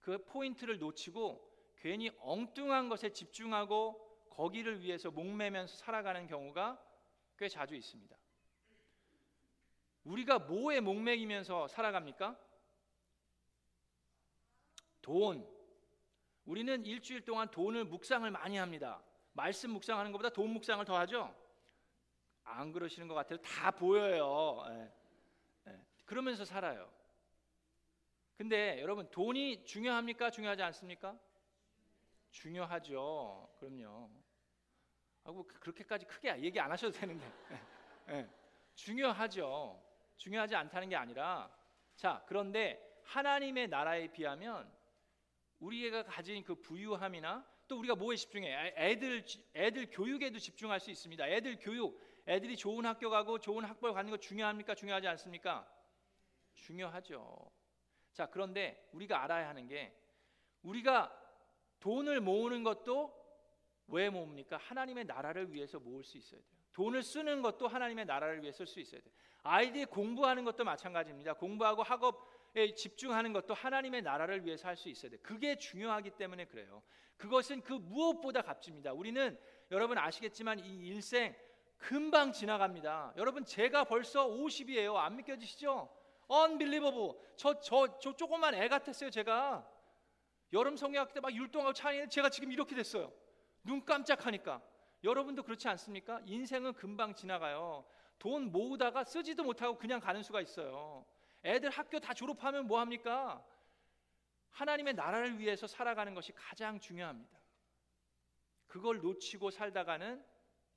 그 0.00 0.24
포인트를 0.24 0.78
놓치고 0.78 1.47
괜히 1.78 2.10
엉뚱한 2.20 2.88
것에 2.88 3.12
집중하고 3.12 4.06
거기를 4.30 4.82
위해서 4.82 5.10
목매면서 5.10 5.76
살아가는 5.76 6.26
경우가 6.26 6.80
꽤 7.38 7.48
자주 7.48 7.74
있습니다. 7.74 8.16
우리가 10.04 10.38
뭐에 10.38 10.80
목매이면서 10.80 11.68
살아갑니까? 11.68 12.38
돈. 15.02 15.46
우리는 16.46 16.84
일주일 16.86 17.24
동안 17.24 17.50
돈을 17.50 17.84
묵상을 17.84 18.28
많이 18.30 18.56
합니다. 18.56 19.02
말씀 19.32 19.70
묵상하는 19.70 20.12
것보다 20.12 20.30
돈 20.30 20.50
묵상을 20.50 20.84
더 20.84 20.98
하죠. 21.00 21.34
안 22.44 22.72
그러시는 22.72 23.06
것 23.06 23.14
같아요. 23.14 23.38
다 23.42 23.70
보여요. 23.70 24.64
예. 24.70 24.92
예. 25.70 25.80
그러면서 26.06 26.44
살아요. 26.44 26.90
근데 28.36 28.80
여러분 28.80 29.10
돈이 29.10 29.64
중요합니까? 29.64 30.30
중요하지 30.30 30.62
않습니까? 30.62 31.18
중요하죠. 32.38 33.50
그럼요. 33.58 34.10
하고 35.24 35.46
그렇게까지 35.46 36.06
크게 36.06 36.40
얘기 36.40 36.60
안 36.60 36.70
하셔도 36.70 36.96
되는데 36.96 37.26
예. 38.10 38.28
중요하죠. 38.74 39.82
중요하지 40.16 40.54
않다는 40.54 40.88
게 40.88 40.96
아니라 40.96 41.50
자 41.96 42.24
그런데 42.26 42.80
하나님의 43.04 43.68
나라에 43.68 44.12
비하면 44.12 44.72
우리가 45.58 46.04
가진 46.04 46.44
그 46.44 46.54
부유함이나 46.54 47.44
또 47.66 47.78
우리가 47.78 47.96
뭐에 47.96 48.16
집중해? 48.16 48.74
애들 48.76 49.24
애들 49.54 49.90
교육에도 49.90 50.38
집중할 50.38 50.78
수 50.78 50.90
있습니다. 50.90 51.28
애들 51.28 51.58
교육, 51.60 52.00
애들이 52.26 52.56
좋은 52.56 52.86
학교 52.86 53.10
가고 53.10 53.38
좋은 53.38 53.64
학벌 53.64 53.92
갖는 53.92 54.10
거 54.12 54.16
중요합니까? 54.16 54.74
중요하지 54.74 55.08
않습니까? 55.08 55.68
중요하죠. 56.54 57.50
자, 58.12 58.26
그런데 58.26 58.88
우리가 58.92 59.22
알아야 59.24 59.48
하는 59.48 59.66
게 59.66 59.92
우리가 60.62 61.17
돈을 61.80 62.20
모으는 62.20 62.64
것도 62.64 63.14
왜 63.88 64.10
모읍니까? 64.10 64.56
하나님의 64.56 65.04
나라를 65.04 65.52
위해서 65.52 65.78
모을 65.78 66.04
수 66.04 66.18
있어야 66.18 66.40
돼요. 66.40 66.58
돈을 66.72 67.02
쓰는 67.02 67.42
것도 67.42 67.66
하나님의 67.66 68.04
나라를 68.06 68.42
위해 68.42 68.52
쓸 68.52 68.66
수 68.66 68.80
있어야 68.80 69.00
돼요. 69.00 69.12
아이들이 69.42 69.84
공부하는 69.86 70.44
것도 70.44 70.64
마찬가지입니다. 70.64 71.34
공부하고 71.34 71.82
학업 71.82 72.28
집중하는 72.76 73.32
것도 73.32 73.54
하나님의 73.54 74.02
나라를 74.02 74.44
위해서 74.44 74.68
할 74.68 74.76
수 74.76 74.88
있어야 74.88 75.10
돼. 75.10 75.16
그게 75.18 75.56
중요하기 75.56 76.10
때문에 76.10 76.46
그래요. 76.46 76.82
그것은 77.16 77.62
그 77.62 77.72
무엇보다 77.72 78.42
값집니다. 78.42 78.92
우리는 78.92 79.38
여러분 79.70 79.98
아시겠지만 79.98 80.60
이 80.60 80.86
일생 80.86 81.34
금방 81.78 82.32
지나갑니다. 82.32 83.14
여러분 83.16 83.44
제가 83.44 83.84
벌써 83.84 84.28
50이에요. 84.28 84.96
안 84.96 85.16
믿겨지시죠? 85.16 85.88
unbelievable. 86.30 87.14
저, 87.36 87.58
저, 87.60 87.98
저 87.98 88.14
조그만 88.14 88.54
애 88.54 88.68
같았어요, 88.68 89.10
제가. 89.10 89.66
여름 90.52 90.76
성경학 90.76 91.12
때 91.12 91.20
막 91.20 91.32
율동하고 91.34 91.72
차이는 91.72 92.08
제가 92.10 92.30
지금 92.30 92.52
이렇게 92.52 92.74
됐어요. 92.74 93.12
눈 93.64 93.84
깜짝하니까. 93.84 94.62
여러분도 95.04 95.42
그렇지 95.42 95.68
않습니까? 95.68 96.20
인생은 96.26 96.74
금방 96.74 97.14
지나가요. 97.14 97.84
돈 98.18 98.50
모으다가 98.50 99.04
쓰지도 99.04 99.44
못하고 99.44 99.78
그냥 99.78 100.00
가는 100.00 100.22
수가 100.22 100.40
있어요. 100.40 101.06
애들 101.44 101.70
학교 101.70 102.00
다 102.00 102.14
졸업하면 102.14 102.66
뭐 102.66 102.80
합니까? 102.80 103.44
하나님의 104.50 104.94
나라를 104.94 105.38
위해서 105.38 105.66
살아가는 105.66 106.14
것이 106.14 106.32
가장 106.32 106.80
중요합니다. 106.80 107.38
그걸 108.66 109.00
놓치고 109.00 109.50
살다가는 109.50 110.24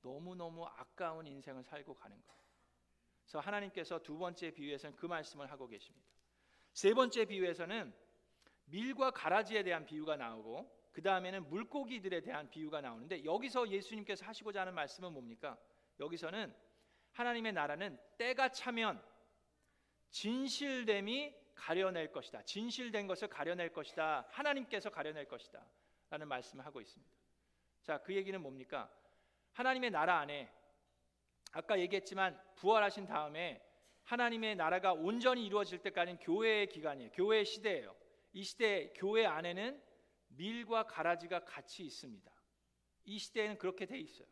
너무너무 0.02 0.64
아까운 0.66 1.26
인생을 1.26 1.64
살고 1.64 1.94
가는 1.94 2.16
거예요. 2.22 2.42
그래서 3.24 3.40
하나님께서 3.40 3.98
두 4.00 4.18
번째 4.18 4.50
비유에서는 4.52 4.96
그 4.96 5.06
말씀을 5.06 5.50
하고 5.50 5.66
계십니다. 5.66 6.06
세 6.72 6.94
번째 6.94 7.24
비유에서는 7.24 7.92
밀과 8.72 9.10
가라지에 9.10 9.62
대한 9.62 9.84
비유가 9.84 10.16
나오고 10.16 10.82
그 10.92 11.02
다음에는 11.02 11.48
물고기들에 11.48 12.20
대한 12.22 12.50
비유가 12.50 12.80
나오는데 12.80 13.24
여기서 13.24 13.68
예수님께서 13.68 14.24
하시고자 14.24 14.62
하는 14.62 14.74
말씀은 14.74 15.12
뭡니까? 15.12 15.58
여기서는 16.00 16.54
하나님의 17.12 17.52
나라는 17.52 17.98
때가 18.16 18.48
차면 18.50 19.02
진실됨이 20.10 21.34
가려낼 21.54 22.10
것이다. 22.10 22.42
진실된 22.42 23.06
것을 23.06 23.28
가려낼 23.28 23.72
것이다. 23.72 24.26
하나님께서 24.30 24.90
가려낼 24.90 25.28
것이다. 25.28 25.64
라는 26.10 26.28
말씀을 26.28 26.64
하고 26.64 26.80
있습니다. 26.80 27.12
자, 27.82 27.98
그 27.98 28.14
얘기는 28.14 28.40
뭡니까? 28.40 28.90
하나님의 29.52 29.90
나라 29.90 30.18
안에 30.18 30.50
아까 31.52 31.78
얘기했지만 31.78 32.40
부활하신 32.56 33.06
다음에 33.06 33.62
하나님의 34.04 34.56
나라가 34.56 34.92
온전히 34.94 35.44
이루어질 35.44 35.80
때까지는 35.80 36.18
교회의 36.20 36.68
기간이에요. 36.68 37.10
교회의 37.12 37.44
시대예요. 37.44 38.01
이 38.32 38.42
시대 38.42 38.92
교회 38.96 39.26
안에는 39.26 39.82
밀과 40.28 40.86
가라지가 40.86 41.44
같이 41.44 41.84
있습니다. 41.84 42.30
이 43.04 43.18
시대에는 43.18 43.58
그렇게 43.58 43.86
돼 43.86 43.98
있어요. 43.98 44.28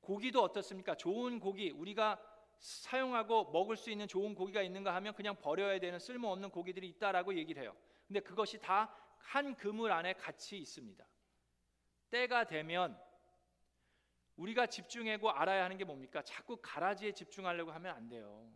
고기도 0.00 0.42
어떻습니까? 0.42 0.96
좋은 0.96 1.40
고기 1.40 1.70
우리가 1.70 2.20
사용하고 2.58 3.50
먹을 3.50 3.76
수 3.76 3.90
있는 3.90 4.06
좋은 4.06 4.34
고기가 4.34 4.62
있는가 4.62 4.94
하면 4.96 5.14
그냥 5.14 5.36
버려야 5.40 5.78
되는 5.78 5.98
쓸모없는 5.98 6.50
고기들이 6.50 6.88
있다라고 6.88 7.36
얘기를 7.36 7.62
해요. 7.62 7.74
근데 8.06 8.20
그것이 8.20 8.58
다 8.58 9.02
한 9.22 9.54
그물 9.56 9.92
안에 9.92 10.14
같이 10.14 10.58
있습니다. 10.58 11.06
때가 12.10 12.44
되면 12.44 13.00
우리가 14.36 14.66
집중하고 14.66 15.30
알아야 15.30 15.64
하는 15.64 15.78
게 15.78 15.84
뭡니까? 15.84 16.22
자꾸 16.22 16.58
가라지에 16.60 17.12
집중하려고 17.12 17.72
하면 17.72 17.94
안 17.94 18.08
돼요. 18.08 18.50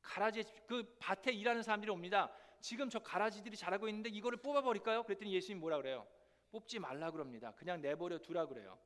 가라지 0.00 0.44
그 0.66 0.96
밭에 0.98 1.32
일하는 1.32 1.62
사람들이 1.62 1.90
옵니다. 1.90 2.32
지금 2.62 2.88
저 2.88 3.00
가라지들이 3.00 3.56
자라고 3.56 3.88
있는데 3.88 4.08
이거를 4.08 4.38
뽑아 4.38 4.62
버릴까요? 4.62 5.02
그랬더니 5.02 5.34
예수님 5.34 5.60
뭐라 5.60 5.78
그래요? 5.78 6.06
뽑지 6.52 6.78
말라 6.78 7.10
그럽니다. 7.10 7.52
그냥 7.56 7.82
내버려 7.82 8.18
두라 8.18 8.46
그래요. 8.46 8.78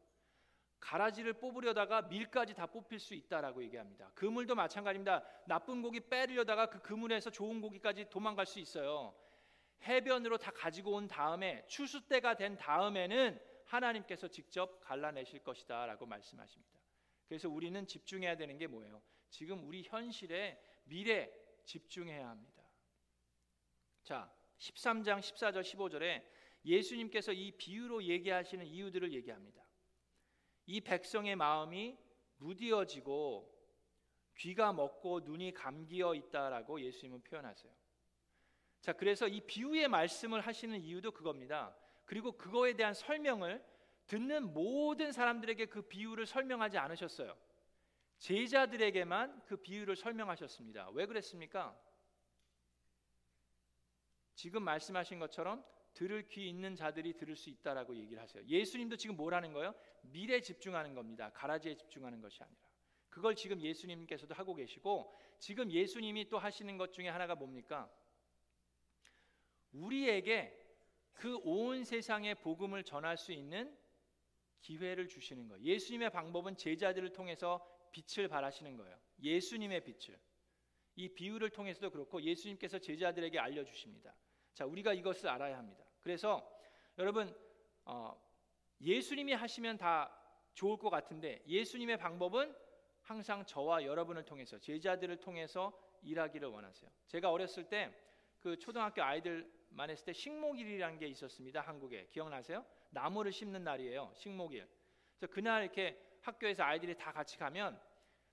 가라지를 0.81 1.35
뽑으려다가 1.35 2.03
밀까지 2.03 2.55
다 2.55 2.67
뽑힐 2.67 2.99
수 2.99 3.15
있다라고 3.15 3.63
얘기합니다. 3.65 4.11
그물도 4.15 4.55
마찬가지입니다. 4.55 5.23
나쁜 5.47 5.83
고기 5.83 6.01
빼려다가 6.01 6.71
그 6.71 6.81
그물에서 6.81 7.31
좋은 7.31 7.61
고기까지 7.61 8.09
도망갈 8.09 8.47
수 8.47 8.61
있어요. 8.61 9.15
해변으로 9.83 10.39
다 10.39 10.51
가지고 10.53 10.93
온 10.93 11.07
다음에 11.07 11.63
추수 11.67 12.09
때가 12.09 12.35
된 12.35 12.57
다음에는 12.57 13.39
하나님께서 13.67 14.29
직접 14.29 14.81
갈라내실 14.81 15.45
것이다라고 15.45 16.07
말씀하십니다. 16.07 16.81
그래서 17.29 17.51
우리는 17.51 17.87
집중해야 17.87 18.37
되는 18.37 18.57
게 18.57 18.67
뭐예요? 18.67 19.03
지금 19.29 19.67
우리 19.67 19.83
현실에 19.83 20.59
미래 20.85 21.31
집중해야 21.65 22.29
합니다. 22.29 22.56
자, 24.07 24.33
13장 24.59 25.19
14절 25.19 25.63
15절에 25.63 26.23
예수님께서 26.65 27.33
이 27.33 27.51
비유로 27.51 28.05
얘기하시는 28.05 28.65
이유들을 28.65 29.13
얘기합니다. 29.13 29.61
이 30.67 30.81
백성의 30.81 31.35
마음이 31.35 31.99
무디어지고 32.37 33.53
귀가 34.37 34.73
먹고 34.73 35.21
눈이 35.25 35.55
감기어 35.55 36.15
있다라고 36.15 36.81
예수님은 36.83 37.23
표현하세요. 37.23 37.73
자, 38.81 38.93
그래서 38.93 39.27
이 39.27 39.41
비유의 39.41 39.89
말씀을 39.89 40.41
하시는 40.41 40.81
이유도 40.81 41.11
그겁니다. 41.11 41.77
그리고 42.05 42.31
그거에 42.31 42.75
대한 42.75 42.95
설명을 42.95 43.61
듣는 44.07 44.55
모든 44.55 45.11
사람들에게 45.11 45.67
그 45.67 45.83
비유를 45.83 46.27
설명하지 46.27 46.79
않으셨어요. 46.79 47.37
제자들에게만 48.19 49.43
그 49.47 49.57
비유를 49.57 49.97
설명하셨습니다. 49.97 50.91
왜 50.93 51.07
그랬습니까? 51.07 51.77
지금 54.37 54.63
말씀하신 54.63 55.19
것처럼 55.19 55.65
들을 55.95 56.29
귀 56.29 56.49
있는 56.49 56.77
자들이 56.77 57.17
들을 57.17 57.35
수 57.35 57.51
있다라고 57.51 57.97
얘기를 57.97 58.23
하세요. 58.23 58.45
예수님도 58.45 58.97
지금 58.97 59.17
뭘 59.17 59.35
하는 59.35 59.53
거예요? 59.53 59.75
미래 60.03 60.41
집중하는 60.41 60.95
겁니다. 60.95 61.31
가라지에 61.33 61.75
집중하는 61.75 62.21
것이 62.21 62.43
아니라. 62.43 62.61
그걸 63.09 63.35
지금 63.35 63.61
예수님께서도 63.61 64.35
하고 64.35 64.55
계시고 64.55 65.13
지금 65.39 65.73
예수님이 65.73 66.29
또 66.29 66.39
하시는 66.39 66.77
것 66.77 66.93
중에 66.93 67.09
하나가 67.09 67.35
뭡니까? 67.35 67.91
우리에게 69.73 70.63
그 71.15 71.39
온 71.45 71.83
세상에 71.85 72.35
복음을 72.35 72.85
전할 72.85 73.17
수 73.17 73.33
있는 73.33 73.75
기회를 74.61 75.09
주시는 75.09 75.49
거예요. 75.49 75.65
예수님의 75.65 76.11
방법은 76.11 76.57
제자들을 76.57 77.13
통해서 77.13 77.67
빛을 77.91 78.29
발하시는 78.29 78.77
거예요. 78.77 78.99
예수님의 79.23 79.85
빛을. 79.85 80.19
이 80.97 81.09
비유를 81.09 81.51
통해서도 81.51 81.91
그렇고 81.91 82.21
예수님께서 82.21 82.79
제자들에게 82.79 83.39
알려 83.39 83.65
주십니다. 83.65 84.15
자, 84.57 84.67
우리가 84.67 84.93
이것을 84.93 85.29
알아야 85.29 85.57
합니다. 85.57 85.85
그래서 86.01 86.45
여러분 86.99 87.33
어, 87.85 88.21
예수님이 88.81 89.35
하시면 89.35 89.77
다 89.77 90.13
좋을 90.55 90.79
것 90.79 90.91
같은데 90.91 91.45
예수님의 91.47 91.99
방법은 91.99 92.53
항상 93.03 93.47
저와 93.47 93.85
여러분을 93.85 94.25
통해서 94.25 94.59
제자들을 94.59 95.19
통해서 95.21 95.73
일하기를 96.03 96.49
원하세요. 96.49 96.91
제가 97.07 97.31
어렸을 97.31 97.69
때 97.69 97.95
그 98.47 98.57
초등학교 98.59 99.03
아이들만 99.03 99.91
했을 99.91 100.05
때 100.07 100.13
식목일이라는 100.13 100.99
게 101.01 101.09
있었습니다. 101.09 101.63
한국에 101.63 102.07
기억나세요? 102.11 102.65
나무를 102.91 103.33
심는 103.33 103.65
날이에요. 103.65 104.13
식목일. 104.15 104.69
그래서 105.19 105.35
그날 105.35 105.65
이렇게 105.65 106.01
학교에서 106.21 106.63
아이들이 106.63 106.97
다 106.97 107.11
같이 107.13 107.37
가면 107.39 107.77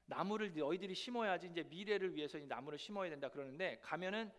나무를 0.05 0.53
너희들이 0.53 0.93
심어야지 0.93 1.47
이제 1.47 1.63
미래를 1.63 2.13
위해서 2.13 2.37
이 2.37 2.45
나무를 2.45 2.77
심어야 2.77 3.09
된다 3.09 3.29
그러는데 3.29 3.79
가면은 3.81 4.31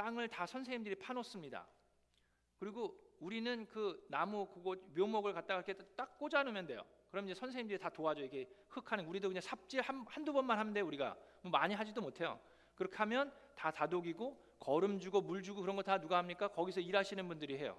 땅을 0.00 0.28
다 0.28 0.46
선생님들이 0.46 0.94
파놓습니다. 0.94 1.66
그리고 2.58 2.98
우리는 3.20 3.66
그 3.66 4.02
나무 4.08 4.46
그거 4.46 4.74
묘목을 4.96 5.34
갖다가 5.34 5.60
이렇게 5.60 5.74
딱 5.94 6.16
꽂아 6.18 6.42
놓으면 6.42 6.66
돼요. 6.66 6.82
그럼 7.10 7.26
이제 7.26 7.34
선생님들이 7.34 7.78
다 7.78 7.90
도와줘 7.90 8.22
이게 8.24 8.48
흙하는 8.68 9.04
우리도 9.06 9.28
그냥 9.28 9.42
삽질 9.42 9.82
한, 9.82 10.06
한두 10.08 10.32
번만 10.32 10.58
하면 10.58 10.72
돼 10.72 10.80
우리가 10.80 11.16
뭐 11.42 11.50
많이 11.50 11.74
하지도 11.74 12.00
못해요. 12.00 12.40
그렇게 12.76 12.96
하면 12.96 13.30
다 13.54 13.70
다독이고 13.70 14.56
거름 14.58 14.98
주고 14.98 15.20
물 15.20 15.42
주고 15.42 15.60
그런 15.60 15.76
거 15.76 15.82
다 15.82 16.00
누가 16.00 16.16
합니까? 16.16 16.48
거기서 16.48 16.80
일하시는 16.80 17.28
분들이 17.28 17.58
해요. 17.58 17.78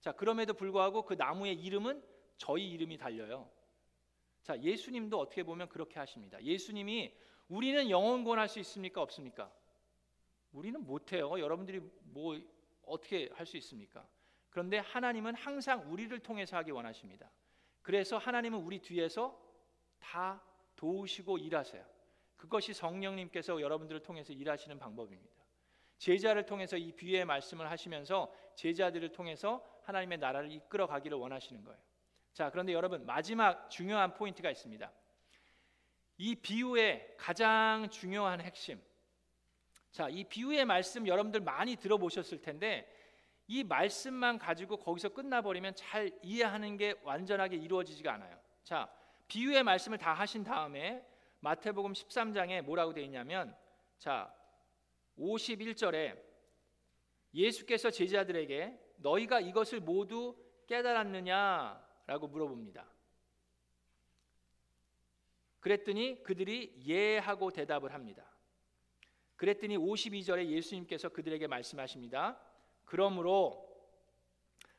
자 0.00 0.12
그럼에도 0.12 0.52
불구하고 0.52 1.02
그 1.06 1.14
나무의 1.14 1.54
이름은 1.54 2.02
저희 2.36 2.70
이름이 2.72 2.98
달려요. 2.98 3.48
자 4.42 4.58
예수님도 4.60 5.18
어떻게 5.18 5.42
보면 5.44 5.70
그렇게 5.70 5.98
하십니다. 5.98 6.42
예수님이 6.42 7.14
우리는 7.48 7.88
영원 7.88 8.22
구원할 8.22 8.48
수 8.48 8.58
있습니까? 8.60 9.00
없습니까? 9.00 9.50
우리는 10.54 10.82
못해요. 10.84 11.38
여러분들이 11.38 11.80
뭐 12.04 12.40
어떻게 12.86 13.28
할 13.34 13.44
수 13.44 13.56
있습니까? 13.58 14.06
그런데 14.50 14.78
하나님은 14.78 15.34
항상 15.34 15.90
우리를 15.92 16.16
통해서 16.20 16.56
하기 16.58 16.70
원하십니다. 16.70 17.30
그래서 17.82 18.18
하나님은 18.18 18.60
우리 18.60 18.78
뒤에서 18.78 19.38
다 19.98 20.42
도우시고 20.76 21.38
일하세요. 21.38 21.84
그것이 22.36 22.72
성령님께서 22.72 23.60
여러분들을 23.60 24.02
통해서 24.02 24.32
일하시는 24.32 24.78
방법입니다. 24.78 25.34
제자를 25.98 26.46
통해서 26.46 26.76
이 26.76 26.92
비유의 26.92 27.24
말씀을 27.24 27.70
하시면서 27.70 28.32
제자들을 28.54 29.12
통해서 29.12 29.64
하나님의 29.82 30.18
나라를 30.18 30.52
이끌어 30.52 30.86
가기를 30.86 31.18
원하시는 31.18 31.64
거예요. 31.64 31.80
자, 32.32 32.50
그런데 32.50 32.72
여러분 32.72 33.04
마지막 33.06 33.70
중요한 33.70 34.14
포인트가 34.14 34.50
있습니다. 34.50 34.92
이 36.18 36.34
비유의 36.36 37.16
가장 37.18 37.88
중요한 37.90 38.40
핵심 38.40 38.80
자, 39.94 40.08
이 40.08 40.24
비유의 40.24 40.64
말씀 40.64 41.06
여러분들 41.06 41.38
많이 41.38 41.76
들어보셨을 41.76 42.40
텐데 42.40 42.92
이 43.46 43.62
말씀만 43.62 44.40
가지고 44.40 44.76
거기서 44.76 45.10
끝나버리면 45.10 45.76
잘 45.76 46.10
이해하는 46.20 46.76
게 46.76 46.96
완전하게 47.04 47.58
이루어지지가 47.58 48.14
않아요. 48.14 48.36
자, 48.64 48.92
비유의 49.28 49.62
말씀을 49.62 49.98
다 49.98 50.12
하신 50.12 50.42
다음에 50.42 51.06
마태복음 51.38 51.92
13장에 51.92 52.62
뭐라고 52.62 52.92
되어 52.92 53.04
있냐면 53.04 53.56
자, 53.98 54.34
51절에 55.16 56.20
예수께서 57.32 57.88
제자들에게 57.92 58.76
너희가 58.96 59.38
이것을 59.38 59.78
모두 59.78 60.36
깨달았느냐라고 60.66 62.26
물어봅니다. 62.26 62.84
그랬더니 65.60 66.20
그들이 66.24 66.82
예 66.88 67.18
하고 67.18 67.52
대답을 67.52 67.94
합니다. 67.94 68.33
그랬더니 69.36 69.76
52절에 69.76 70.46
예수님께서 70.46 71.08
그들에게 71.08 71.46
말씀하십니다. 71.46 72.38
그러므로 72.84 73.68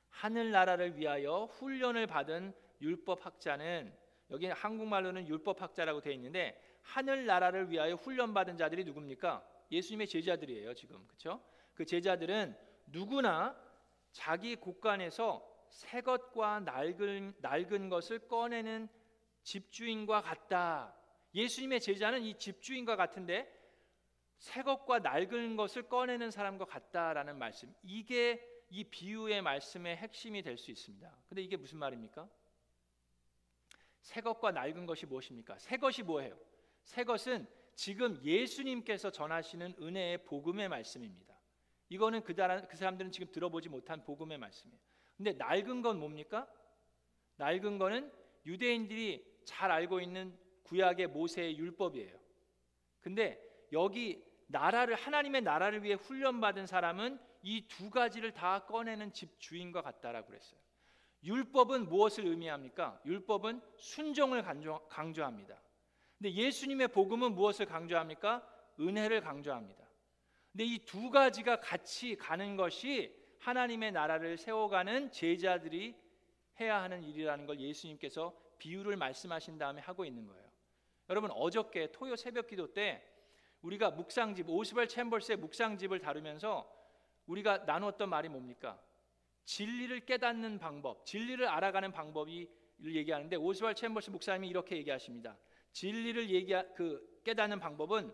하늘나라를 0.09 0.97
위하여 0.97 1.45
훈련을 1.51 2.07
받은 2.07 2.53
율법학자는 2.81 3.93
여기 4.31 4.47
한국말로는 4.47 5.27
율법학자라고 5.27 6.01
되어 6.01 6.13
있는데 6.13 6.59
하늘나라를 6.81 7.69
위하여 7.69 7.95
훈련받은 7.95 8.57
자들이 8.57 8.83
누굽니까? 8.85 9.45
예수님의 9.71 10.07
제자들이에요 10.07 10.73
지금 10.73 11.05
그렇죠? 11.07 11.41
그 11.73 11.85
제자들은 11.85 12.55
누구나 12.87 13.59
자기 14.11 14.55
곳간에서 14.55 15.45
새 15.69 16.01
것과 16.01 16.61
낡은, 16.61 17.35
낡은 17.39 17.89
것을 17.89 18.19
꺼내는 18.27 18.87
집주인과 19.43 20.21
같다. 20.21 20.95
예수님의 21.33 21.81
제자는 21.81 22.21
이 22.23 22.35
집주인과 22.37 22.95
같은데 22.95 23.51
새 24.37 24.61
것과 24.63 24.99
낡은 24.99 25.55
것을 25.55 25.89
꺼내는 25.89 26.31
사람과 26.31 26.65
같다라는 26.65 27.37
말씀. 27.37 27.73
이게 27.83 28.45
이 28.69 28.83
비유의 28.83 29.41
말씀의 29.41 29.97
핵심이 29.97 30.41
될 30.41 30.57
수 30.57 30.71
있습니다. 30.71 31.15
근데 31.27 31.41
이게 31.41 31.55
무슨 31.57 31.79
말입니까? 31.79 32.27
새 34.01 34.21
것과 34.21 34.51
낡은 34.51 34.85
것이 34.85 35.05
무엇입니까? 35.05 35.57
새 35.57 35.77
것이 35.77 36.03
뭐예요? 36.03 36.37
새 36.83 37.03
것은 37.03 37.47
지금 37.73 38.23
예수님께서 38.23 39.09
전하시는 39.09 39.75
은혜의 39.79 40.25
복음의 40.25 40.69
말씀입니다. 40.69 41.35
이거는 41.89 42.23
그, 42.23 42.33
그 42.33 42.77
사람들은 42.77 43.11
지금 43.11 43.31
들어보지 43.31 43.69
못한 43.69 44.03
복음의 44.03 44.37
말씀이에요. 44.37 44.79
근데 45.17 45.33
낡은 45.33 45.81
건 45.81 45.99
뭡니까? 45.99 46.47
낡은 47.37 47.77
거는 47.77 48.11
유대인들이 48.45 49.41
잘 49.45 49.71
알고 49.71 49.99
있는 49.99 50.37
구약의 50.63 51.07
모세의 51.07 51.57
율법이에요. 51.57 52.19
근데 53.01 53.39
여기 53.75 54.23
나라를 54.47 54.95
하나님의 54.95 55.41
나라를 55.41 55.83
위해 55.83 55.95
훈련받은 55.95 56.65
사람은 56.65 57.19
이 57.43 57.67
두 57.67 57.89
가지를 57.91 58.33
다 58.33 58.65
꺼내는 58.65 59.13
집 59.13 59.39
주인과 59.39 59.81
같다라고 59.83 60.27
그랬어요. 60.27 60.59
율법은 61.23 61.87
무엇을 61.89 62.25
의미합니까? 62.25 62.99
율법은 63.05 63.61
순종을 63.77 64.41
강조, 64.43 65.23
합니다 65.23 65.61
근데 66.17 66.31
예수님의 66.33 66.87
복음은 66.89 67.33
무엇을 67.35 67.65
강조합니까? 67.65 68.47
은혜를 68.79 69.21
강조합니다. 69.21 69.85
근데 70.51 70.63
이 70.65 70.79
두 70.85 71.09
가지가 71.09 71.59
같이 71.59 72.15
가는 72.15 72.55
것이 72.55 73.13
하나님의 73.39 73.91
나라를 73.91 74.37
세워가는 74.37 75.11
제자들이 75.11 75.95
해야 76.59 76.81
하는 76.81 77.03
일이라는 77.03 77.45
걸 77.45 77.59
예수님께서 77.59 78.33
비유를 78.57 78.95
말씀하신 78.95 79.57
다음에 79.57 79.81
하고 79.81 80.05
있는 80.05 80.25
거예요. 80.27 80.45
여러분 81.09 81.29
어저께 81.31 81.91
토요 81.91 82.15
새벽 82.15 82.47
기도 82.47 82.73
때 82.73 83.03
우리가 83.65 83.91
묵상집 83.91 84.47
오스발 84.49 84.87
챔버스의 84.87 85.37
묵상집을 85.37 85.99
다루면서 85.99 86.71
우리가 87.25 87.59
나누었던 87.59 88.09
말이 88.09 88.29
뭡니까? 88.29 88.79
진리를 89.45 90.05
깨닫는 90.05 90.59
방법, 90.59 91.05
진리를 91.05 91.47
알아가는 91.47 91.91
방법이 91.91 92.47
얘기하는데 92.83 93.35
오스발 93.35 93.75
챔버스 93.75 94.11
목사님이 94.11 94.47
이렇게 94.49 94.77
얘기하십니다. 94.77 95.37
진리를 95.71 96.29
얘기 96.29 96.53
그 96.75 97.21
깨닫는 97.23 97.59
방법은 97.59 98.13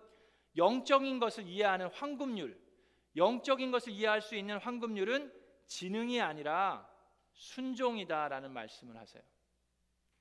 영적인 0.56 1.20
것을 1.20 1.46
이해하는 1.48 1.88
황금률, 1.88 2.60
영적인 3.16 3.72
것을 3.72 3.92
이해할 3.92 4.22
수 4.22 4.36
있는 4.36 4.58
황금률은 4.58 5.34
지능이 5.68 6.22
아니라 6.22 6.90
순종이다라는 7.34 8.52
말씀을 8.52 8.98
하세요. 8.98 9.24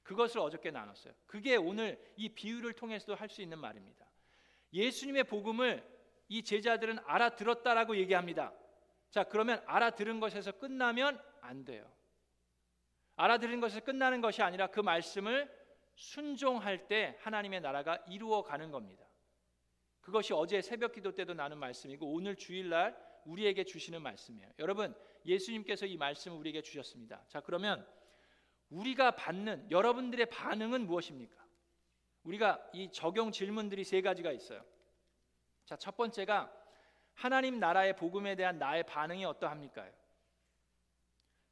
그것을 0.02 0.40
어저께 0.40 0.70
나눴어요. 0.70 1.14
그게 1.26 1.56
오늘 1.56 2.00
이 2.16 2.28
비유를 2.30 2.72
통해서도 2.72 3.14
할 3.14 3.28
수 3.28 3.42
있는 3.42 3.58
말입니다. 3.58 4.09
예수님의 4.72 5.24
복음을 5.24 5.84
이 6.28 6.42
제자들은 6.42 6.98
알아들었다라고 7.04 7.96
얘기합니다. 7.96 8.52
자, 9.10 9.24
그러면 9.24 9.62
알아들은 9.66 10.20
것에서 10.20 10.52
끝나면 10.52 11.20
안 11.40 11.64
돼요. 11.64 11.90
알아들은 13.16 13.60
것에서 13.60 13.80
끝나는 13.80 14.20
것이 14.20 14.42
아니라 14.42 14.68
그 14.68 14.80
말씀을 14.80 15.50
순종할 15.96 16.88
때 16.88 17.16
하나님의 17.20 17.60
나라가 17.60 17.96
이루어 18.08 18.42
가는 18.42 18.70
겁니다. 18.70 19.04
그것이 20.00 20.32
어제 20.32 20.62
새벽 20.62 20.92
기도 20.92 21.14
때도 21.14 21.34
나눈 21.34 21.58
말씀이고 21.58 22.10
오늘 22.10 22.36
주일날 22.36 22.96
우리에게 23.26 23.64
주시는 23.64 24.00
말씀이에요. 24.00 24.50
여러분, 24.58 24.94
예수님께서 25.26 25.86
이 25.86 25.96
말씀을 25.96 26.38
우리에게 26.38 26.62
주셨습니다. 26.62 27.24
자, 27.28 27.40
그러면 27.40 27.86
우리가 28.70 29.12
받는 29.12 29.70
여러분들의 29.70 30.26
반응은 30.26 30.86
무엇입니까? 30.86 31.39
우리가 32.24 32.70
이 32.72 32.90
적용 32.90 33.32
질문들이 33.32 33.84
세 33.84 34.00
가지가 34.00 34.32
있어요. 34.32 34.62
자, 35.64 35.76
첫 35.76 35.96
번째가 35.96 36.52
하나님 37.14 37.58
나라의 37.58 37.96
복음에 37.96 38.34
대한 38.34 38.58
나의 38.58 38.84
반응이 38.84 39.24
어떠합니까? 39.24 39.90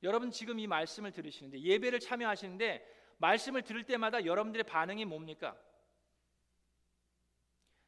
여러분 0.03 0.31
지금 0.31 0.59
이 0.59 0.67
말씀을 0.67 1.13
들으시는데 1.13 1.61
예배를 1.61 2.01
참여하시는데 2.01 2.97
말씀을 3.19 3.63
들을 3.63 3.85
때마다 3.85 4.25
여러분들의 4.25 4.65
반응이 4.65 5.05
뭡니까? 5.05 5.57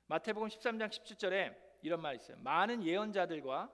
마태복음 0.07 0.49
13장 0.49 0.89
17절에 0.89 1.57
이런 1.83 2.03
말이 2.03 2.17
있어요. 2.17 2.37
많은 2.41 2.85
예언자들과 2.85 3.73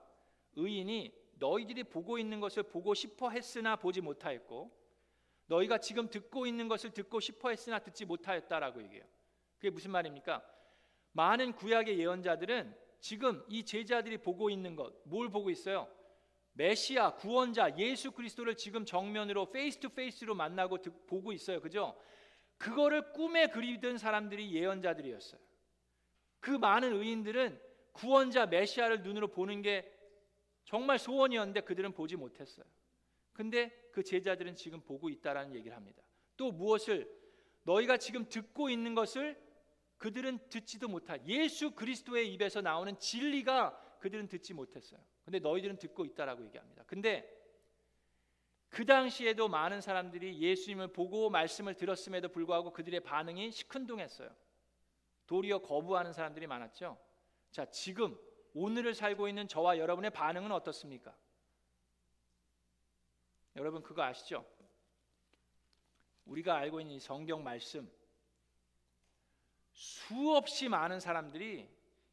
의인이 0.55 1.13
너희들이 1.39 1.83
보고 1.85 2.17
있는 2.17 2.39
것을 2.39 2.63
보고 2.63 2.93
싶어 2.93 3.29
했으나 3.29 3.75
보지 3.75 4.01
못하였고 4.01 4.71
너희가 5.47 5.79
지금 5.79 6.09
듣고 6.09 6.45
있는 6.45 6.67
것을 6.67 6.91
듣고 6.91 7.19
싶어 7.19 7.49
했으나 7.49 7.79
듣지 7.79 8.05
못하였다라고 8.05 8.83
얘기해요. 8.83 9.05
그게 9.55 9.69
무슨 9.69 9.91
말입니까? 9.91 10.43
많은 11.13 11.53
구약의 11.53 11.99
예언자들은 11.99 12.75
지금 12.99 13.43
이 13.47 13.63
제자들이 13.63 14.17
보고 14.19 14.49
있는 14.49 14.75
것, 14.75 14.93
뭘 15.03 15.29
보고 15.29 15.49
있어요? 15.49 15.87
메시아, 16.53 17.15
구원자, 17.15 17.75
예수 17.77 18.11
그리스도를 18.11 18.55
지금 18.55 18.83
정면으로 18.83 19.51
face 19.51 19.79
to 19.79 19.89
face로 19.89 20.33
만나고 20.35 20.81
듣, 20.81 21.05
보고 21.05 21.31
있어요. 21.31 21.61
그죠? 21.61 21.95
그거를 22.57 23.13
꿈에 23.13 23.47
그리던 23.47 23.97
사람들이 23.99 24.51
예언자들이었어요. 24.53 25.39
그 26.39 26.51
많은 26.51 26.93
의인들은 26.93 27.61
구원자 27.93 28.47
메시아를 28.47 29.03
눈으로 29.03 29.27
보는 29.27 29.61
게 29.61 29.91
정말 30.65 30.99
소원이었는데 30.99 31.61
그들은 31.61 31.93
보지 31.93 32.15
못했어요. 32.15 32.65
근데 33.37 33.69
그 33.91 34.01
제자들은 34.01 34.55
지금 34.55 34.81
보고 34.81 35.09
있다라는 35.09 35.53
얘기를 35.53 35.77
합니다. 35.77 36.01
또 36.37 36.51
무엇을 36.51 37.07
너희가 37.61 37.97
지금 37.97 38.27
듣고 38.27 38.71
있는 38.71 38.95
것을 38.95 39.39
그들은 39.97 40.39
듣지도 40.49 40.87
못한 40.87 41.23
예수 41.27 41.69
그리스도의 41.75 42.33
입에서 42.33 42.61
나오는 42.61 42.97
진리가 42.97 43.99
그들은 43.99 44.27
듣지 44.27 44.55
못했어요. 44.55 44.99
근데 45.23 45.37
너희들은 45.37 45.77
듣고 45.77 46.03
있다라고 46.03 46.43
얘기합니다. 46.45 46.83
근데 46.87 47.31
그 48.69 48.85
당시에도 48.85 49.47
많은 49.47 49.81
사람들이 49.81 50.39
예수님을 50.39 50.87
보고 50.87 51.29
말씀을 51.29 51.75
들었음에도 51.75 52.29
불구하고 52.29 52.73
그들의 52.73 53.01
반응이 53.01 53.51
시큰둥했어요. 53.51 54.35
도리어 55.27 55.59
거부하는 55.59 56.11
사람들이 56.11 56.47
많았죠. 56.47 56.97
자, 57.51 57.65
지금 57.69 58.17
오늘을 58.55 58.95
살고 58.95 59.27
있는 59.27 59.47
저와 59.47 59.77
여러분의 59.77 60.09
반응은 60.09 60.51
어떻습니까? 60.51 61.15
여러분 63.57 63.81
그거 63.81 64.03
아시죠? 64.03 64.45
우리가 66.25 66.55
알고 66.57 66.79
있는 66.79 66.95
이 66.95 66.99
성경 66.99 67.43
말씀 67.43 67.91
수없이 69.73 70.69
많은 70.69 70.99
사람들이 70.99 71.67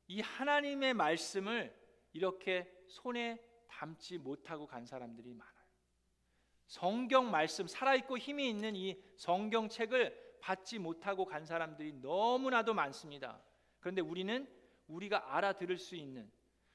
이 0.09 0.21
하나님의 0.21 0.95
말씀을 0.95 1.75
이렇게 2.13 2.71
손에 2.89 3.39
담지 3.69 4.19
못하고 4.19 4.67
간 4.67 4.87
사람들이 4.87 5.35
많아요. 5.35 5.55
성경 6.67 7.31
말씀 7.31 7.67
살아있고 7.67 8.17
힘이 8.17 8.49
있는 8.49 8.75
이 8.75 8.99
성경책을 9.17 10.39
받지 10.41 10.79
못하고 10.79 11.27
간 11.27 11.45
사람들이 11.45 11.93
너무나도 11.95 12.73
많습니다. 12.73 13.43
그런데 13.81 14.01
우리는 14.01 14.49
우리가 14.87 15.37
알아들을 15.37 15.77
수 15.77 15.95
있는 15.95 16.31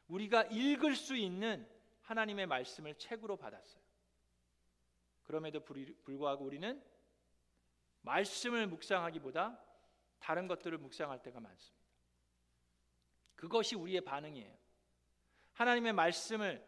우리가 0.08 0.44
읽을 0.44 0.96
수 0.96 1.16
있는 1.16 1.68
하나님의 2.02 2.48
말씀을 2.48 2.96
책으로 2.96 3.38
받았어요. 3.38 3.89
그럼에도 5.30 5.60
불구하고 5.60 6.44
우리는 6.44 6.84
말씀을 8.02 8.66
묵상하기보다 8.66 9.64
다른 10.18 10.48
것들을 10.48 10.76
묵상할 10.80 11.22
때가 11.22 11.40
많습니다. 11.40 11.86
그것이 13.36 13.76
우리의 13.76 14.02
반응이에요. 14.02 14.58
하나님의 15.54 15.94
말씀을 15.94 16.68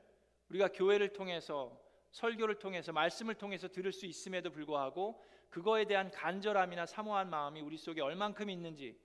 우리가 0.50 0.67
교회를 0.67 1.12
통해서 1.12 1.76
설교를 2.12 2.60
통해서 2.60 2.91
말씀을 2.91 3.34
통해서 3.34 3.67
들을 3.67 3.91
수 3.91 4.06
있음에도 4.06 4.52
불구하고 4.52 5.26
그거에 5.50 5.86
대한 5.86 6.12
간절함이나 6.12 6.86
사모한 6.86 7.32
마음이 7.32 7.62
우리 7.62 7.80
속에 7.80 8.00
얼만큼 8.00 8.52
있는지 8.52 8.95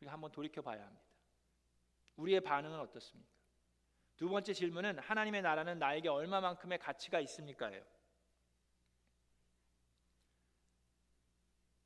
우리가 0.00 0.14
한번 0.14 0.32
돌이켜 0.32 0.62
봐야 0.62 0.86
합니다. 0.86 1.04
우리의 2.16 2.40
반응은 2.40 2.80
어떻습니까? 2.80 3.30
두 4.16 4.30
번째 4.30 4.54
질문은 4.54 5.00
하나님의 5.00 5.42
나라는 5.42 5.78
나에게 5.78 6.08
얼마만큼의 6.08 6.78
가치가 6.78 7.20
있습니까예요. 7.20 7.84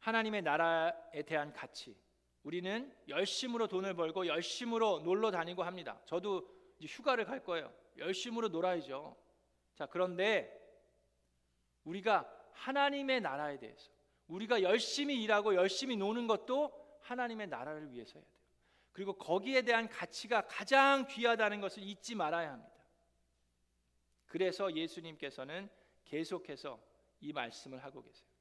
하나님의 0.06 0.42
나라에 0.42 1.22
대한 1.22 1.52
가치. 1.52 1.96
우리는 2.44 2.94
열심으로 3.08 3.66
돈을 3.66 3.94
벌고 3.94 4.28
열심으로 4.28 5.00
놀러 5.00 5.32
다니고 5.32 5.64
합니다. 5.64 6.00
저도 6.04 6.48
이제 6.78 6.86
휴가를 6.86 7.24
갈 7.24 7.42
거예요. 7.42 7.74
열심으로 7.98 8.48
놀아야죠. 8.48 9.16
자, 9.74 9.86
그런데 9.86 10.48
우리가 11.82 12.32
하나님의 12.52 13.20
나라에 13.20 13.58
대해서 13.58 13.90
우리가 14.28 14.62
열심히 14.62 15.20
일하고 15.24 15.56
열심히 15.56 15.96
노는 15.96 16.28
것도 16.28 17.00
하나님의 17.00 17.48
나라를 17.48 17.90
위해서 17.90 18.20
해야 18.20 18.24
돼요. 18.24 18.36
그리고 18.92 19.12
거기에 19.14 19.62
대한 19.62 19.88
가치가 19.88 20.46
가장 20.46 21.08
귀하다는 21.08 21.60
것을 21.60 21.82
잊지 21.82 22.14
말아야 22.14 22.52
합니다. 22.52 22.80
그래서 24.26 24.72
예수님께서는 24.72 25.68
계속해서 26.04 26.80
이 27.20 27.32
말씀을 27.32 27.82
하고 27.82 28.02
계세요. 28.02 28.36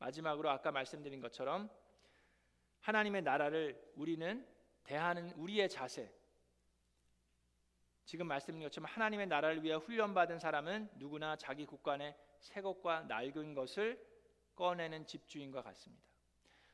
마지막으로 0.00 0.50
아까 0.50 0.72
말씀드린 0.72 1.20
것처럼 1.20 1.70
하나님의 2.80 3.22
나라를 3.22 3.92
우리는 3.94 4.46
대하는 4.82 5.30
우리의 5.32 5.68
자세, 5.68 6.12
지금 8.04 8.26
말씀드린 8.26 8.66
것처럼 8.66 8.86
하나님의 8.86 9.28
나라를 9.28 9.62
위해 9.62 9.76
훈련받은 9.76 10.40
사람은 10.40 10.90
누구나 10.96 11.36
자기 11.36 11.64
국간에 11.64 12.16
새 12.40 12.60
것과 12.60 13.02
낡은 13.02 13.54
것을 13.54 14.04
꺼내는 14.56 15.06
집주인과 15.06 15.62
같습니다. 15.62 16.04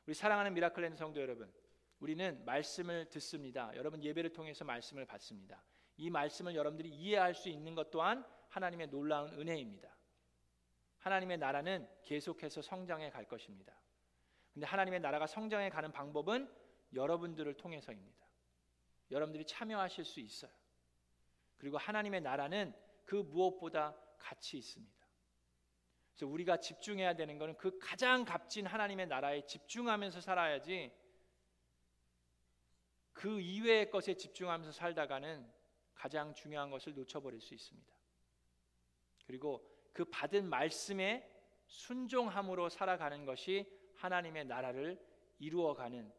우리 0.07 0.15
사랑하는 0.15 0.55
미라클랜드 0.55 0.97
성도 0.97 1.21
여러분, 1.21 1.53
우리는 1.99 2.45
말씀을 2.45 3.09
듣습니다. 3.11 3.73
여러분 3.75 4.03
예배를 4.03 4.33
통해서 4.33 4.65
말씀을 4.65 5.05
받습니다. 5.05 5.63
이 5.97 6.11
말씀을 6.11 6.55
여러분들이 6.55 6.91
이해할 6.91 7.35
수 7.35 7.49
있는 7.49 7.75
것 7.75 7.91
또한 7.91 8.25
하나님의 8.49 8.89
놀라운 8.89 9.33
은혜입니다. 9.33 9.96
하나님의 11.07 11.39
나라는 11.39 11.89
계속해서 12.03 12.63
성장해 12.63 13.11
갈 13.11 13.29
것입니다. 13.29 13.73
근데 14.53 14.67
하나님의 14.67 14.99
나라가 14.99 15.29
성장해 15.29 15.71
가는 15.71 15.93
방법은 15.93 16.53
여러분들을 16.93 17.55
통해서입니다. 17.55 18.27
여러분들이 19.13 19.45
참여하실 19.47 20.05
수 20.05 20.19
있어요. 20.19 20.51
그리고 21.59 21.79
하나님의 21.79 22.23
나라는 22.23 22.75
그 23.05 23.15
무엇보다 23.15 23.97
가치 24.19 24.59
있습니다. 24.59 25.07
그래서 26.11 26.27
우리가 26.27 26.57
집중해야 26.57 27.15
되는 27.15 27.39
것은 27.39 27.57
그 27.57 27.79
가장 27.79 28.25
값진 28.25 28.67
하나님의 28.67 29.07
나라에 29.07 29.47
집중하면서 29.47 30.21
살아야지 30.21 30.93
그 33.13 33.41
이외의 33.41 33.91
것에 33.91 34.15
집중하면서 34.15 34.73
살다가는 34.73 35.49
가장 35.95 36.35
중요한 36.35 36.71
것을 36.71 36.95
놓쳐버릴 36.95 37.41
수 37.41 37.55
있습니다. 37.55 37.95
그리고 39.25 39.76
그 39.97 40.05
받은 40.05 40.51
말씀에 40.51 41.27
순종함으로 41.69 42.69
살아가는 42.69 43.25
것이 43.25 43.65
하나님의 43.95 44.45
나라를 44.45 45.03
이루어가는 45.39 46.13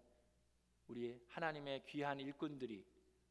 우리 0.88 1.22
하나님의 1.28 1.86
귀한 1.86 2.20
일꾼들이 2.20 2.84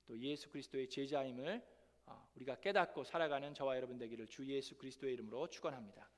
또 0.07 0.17
예수 0.21 0.49
그리스도의 0.49 0.89
제자임을 0.89 1.67
어, 2.05 2.31
우리가 2.37 2.61
깨닫고 2.61 3.03
살아가는 3.03 3.55
저와 3.55 3.75
여러분 3.75 3.99
되기를 3.99 4.29
주 4.29 4.47
예수 4.47 4.79
그리스도의 4.79 5.15
이름으로 5.15 5.49
축원합니다. 5.49 6.09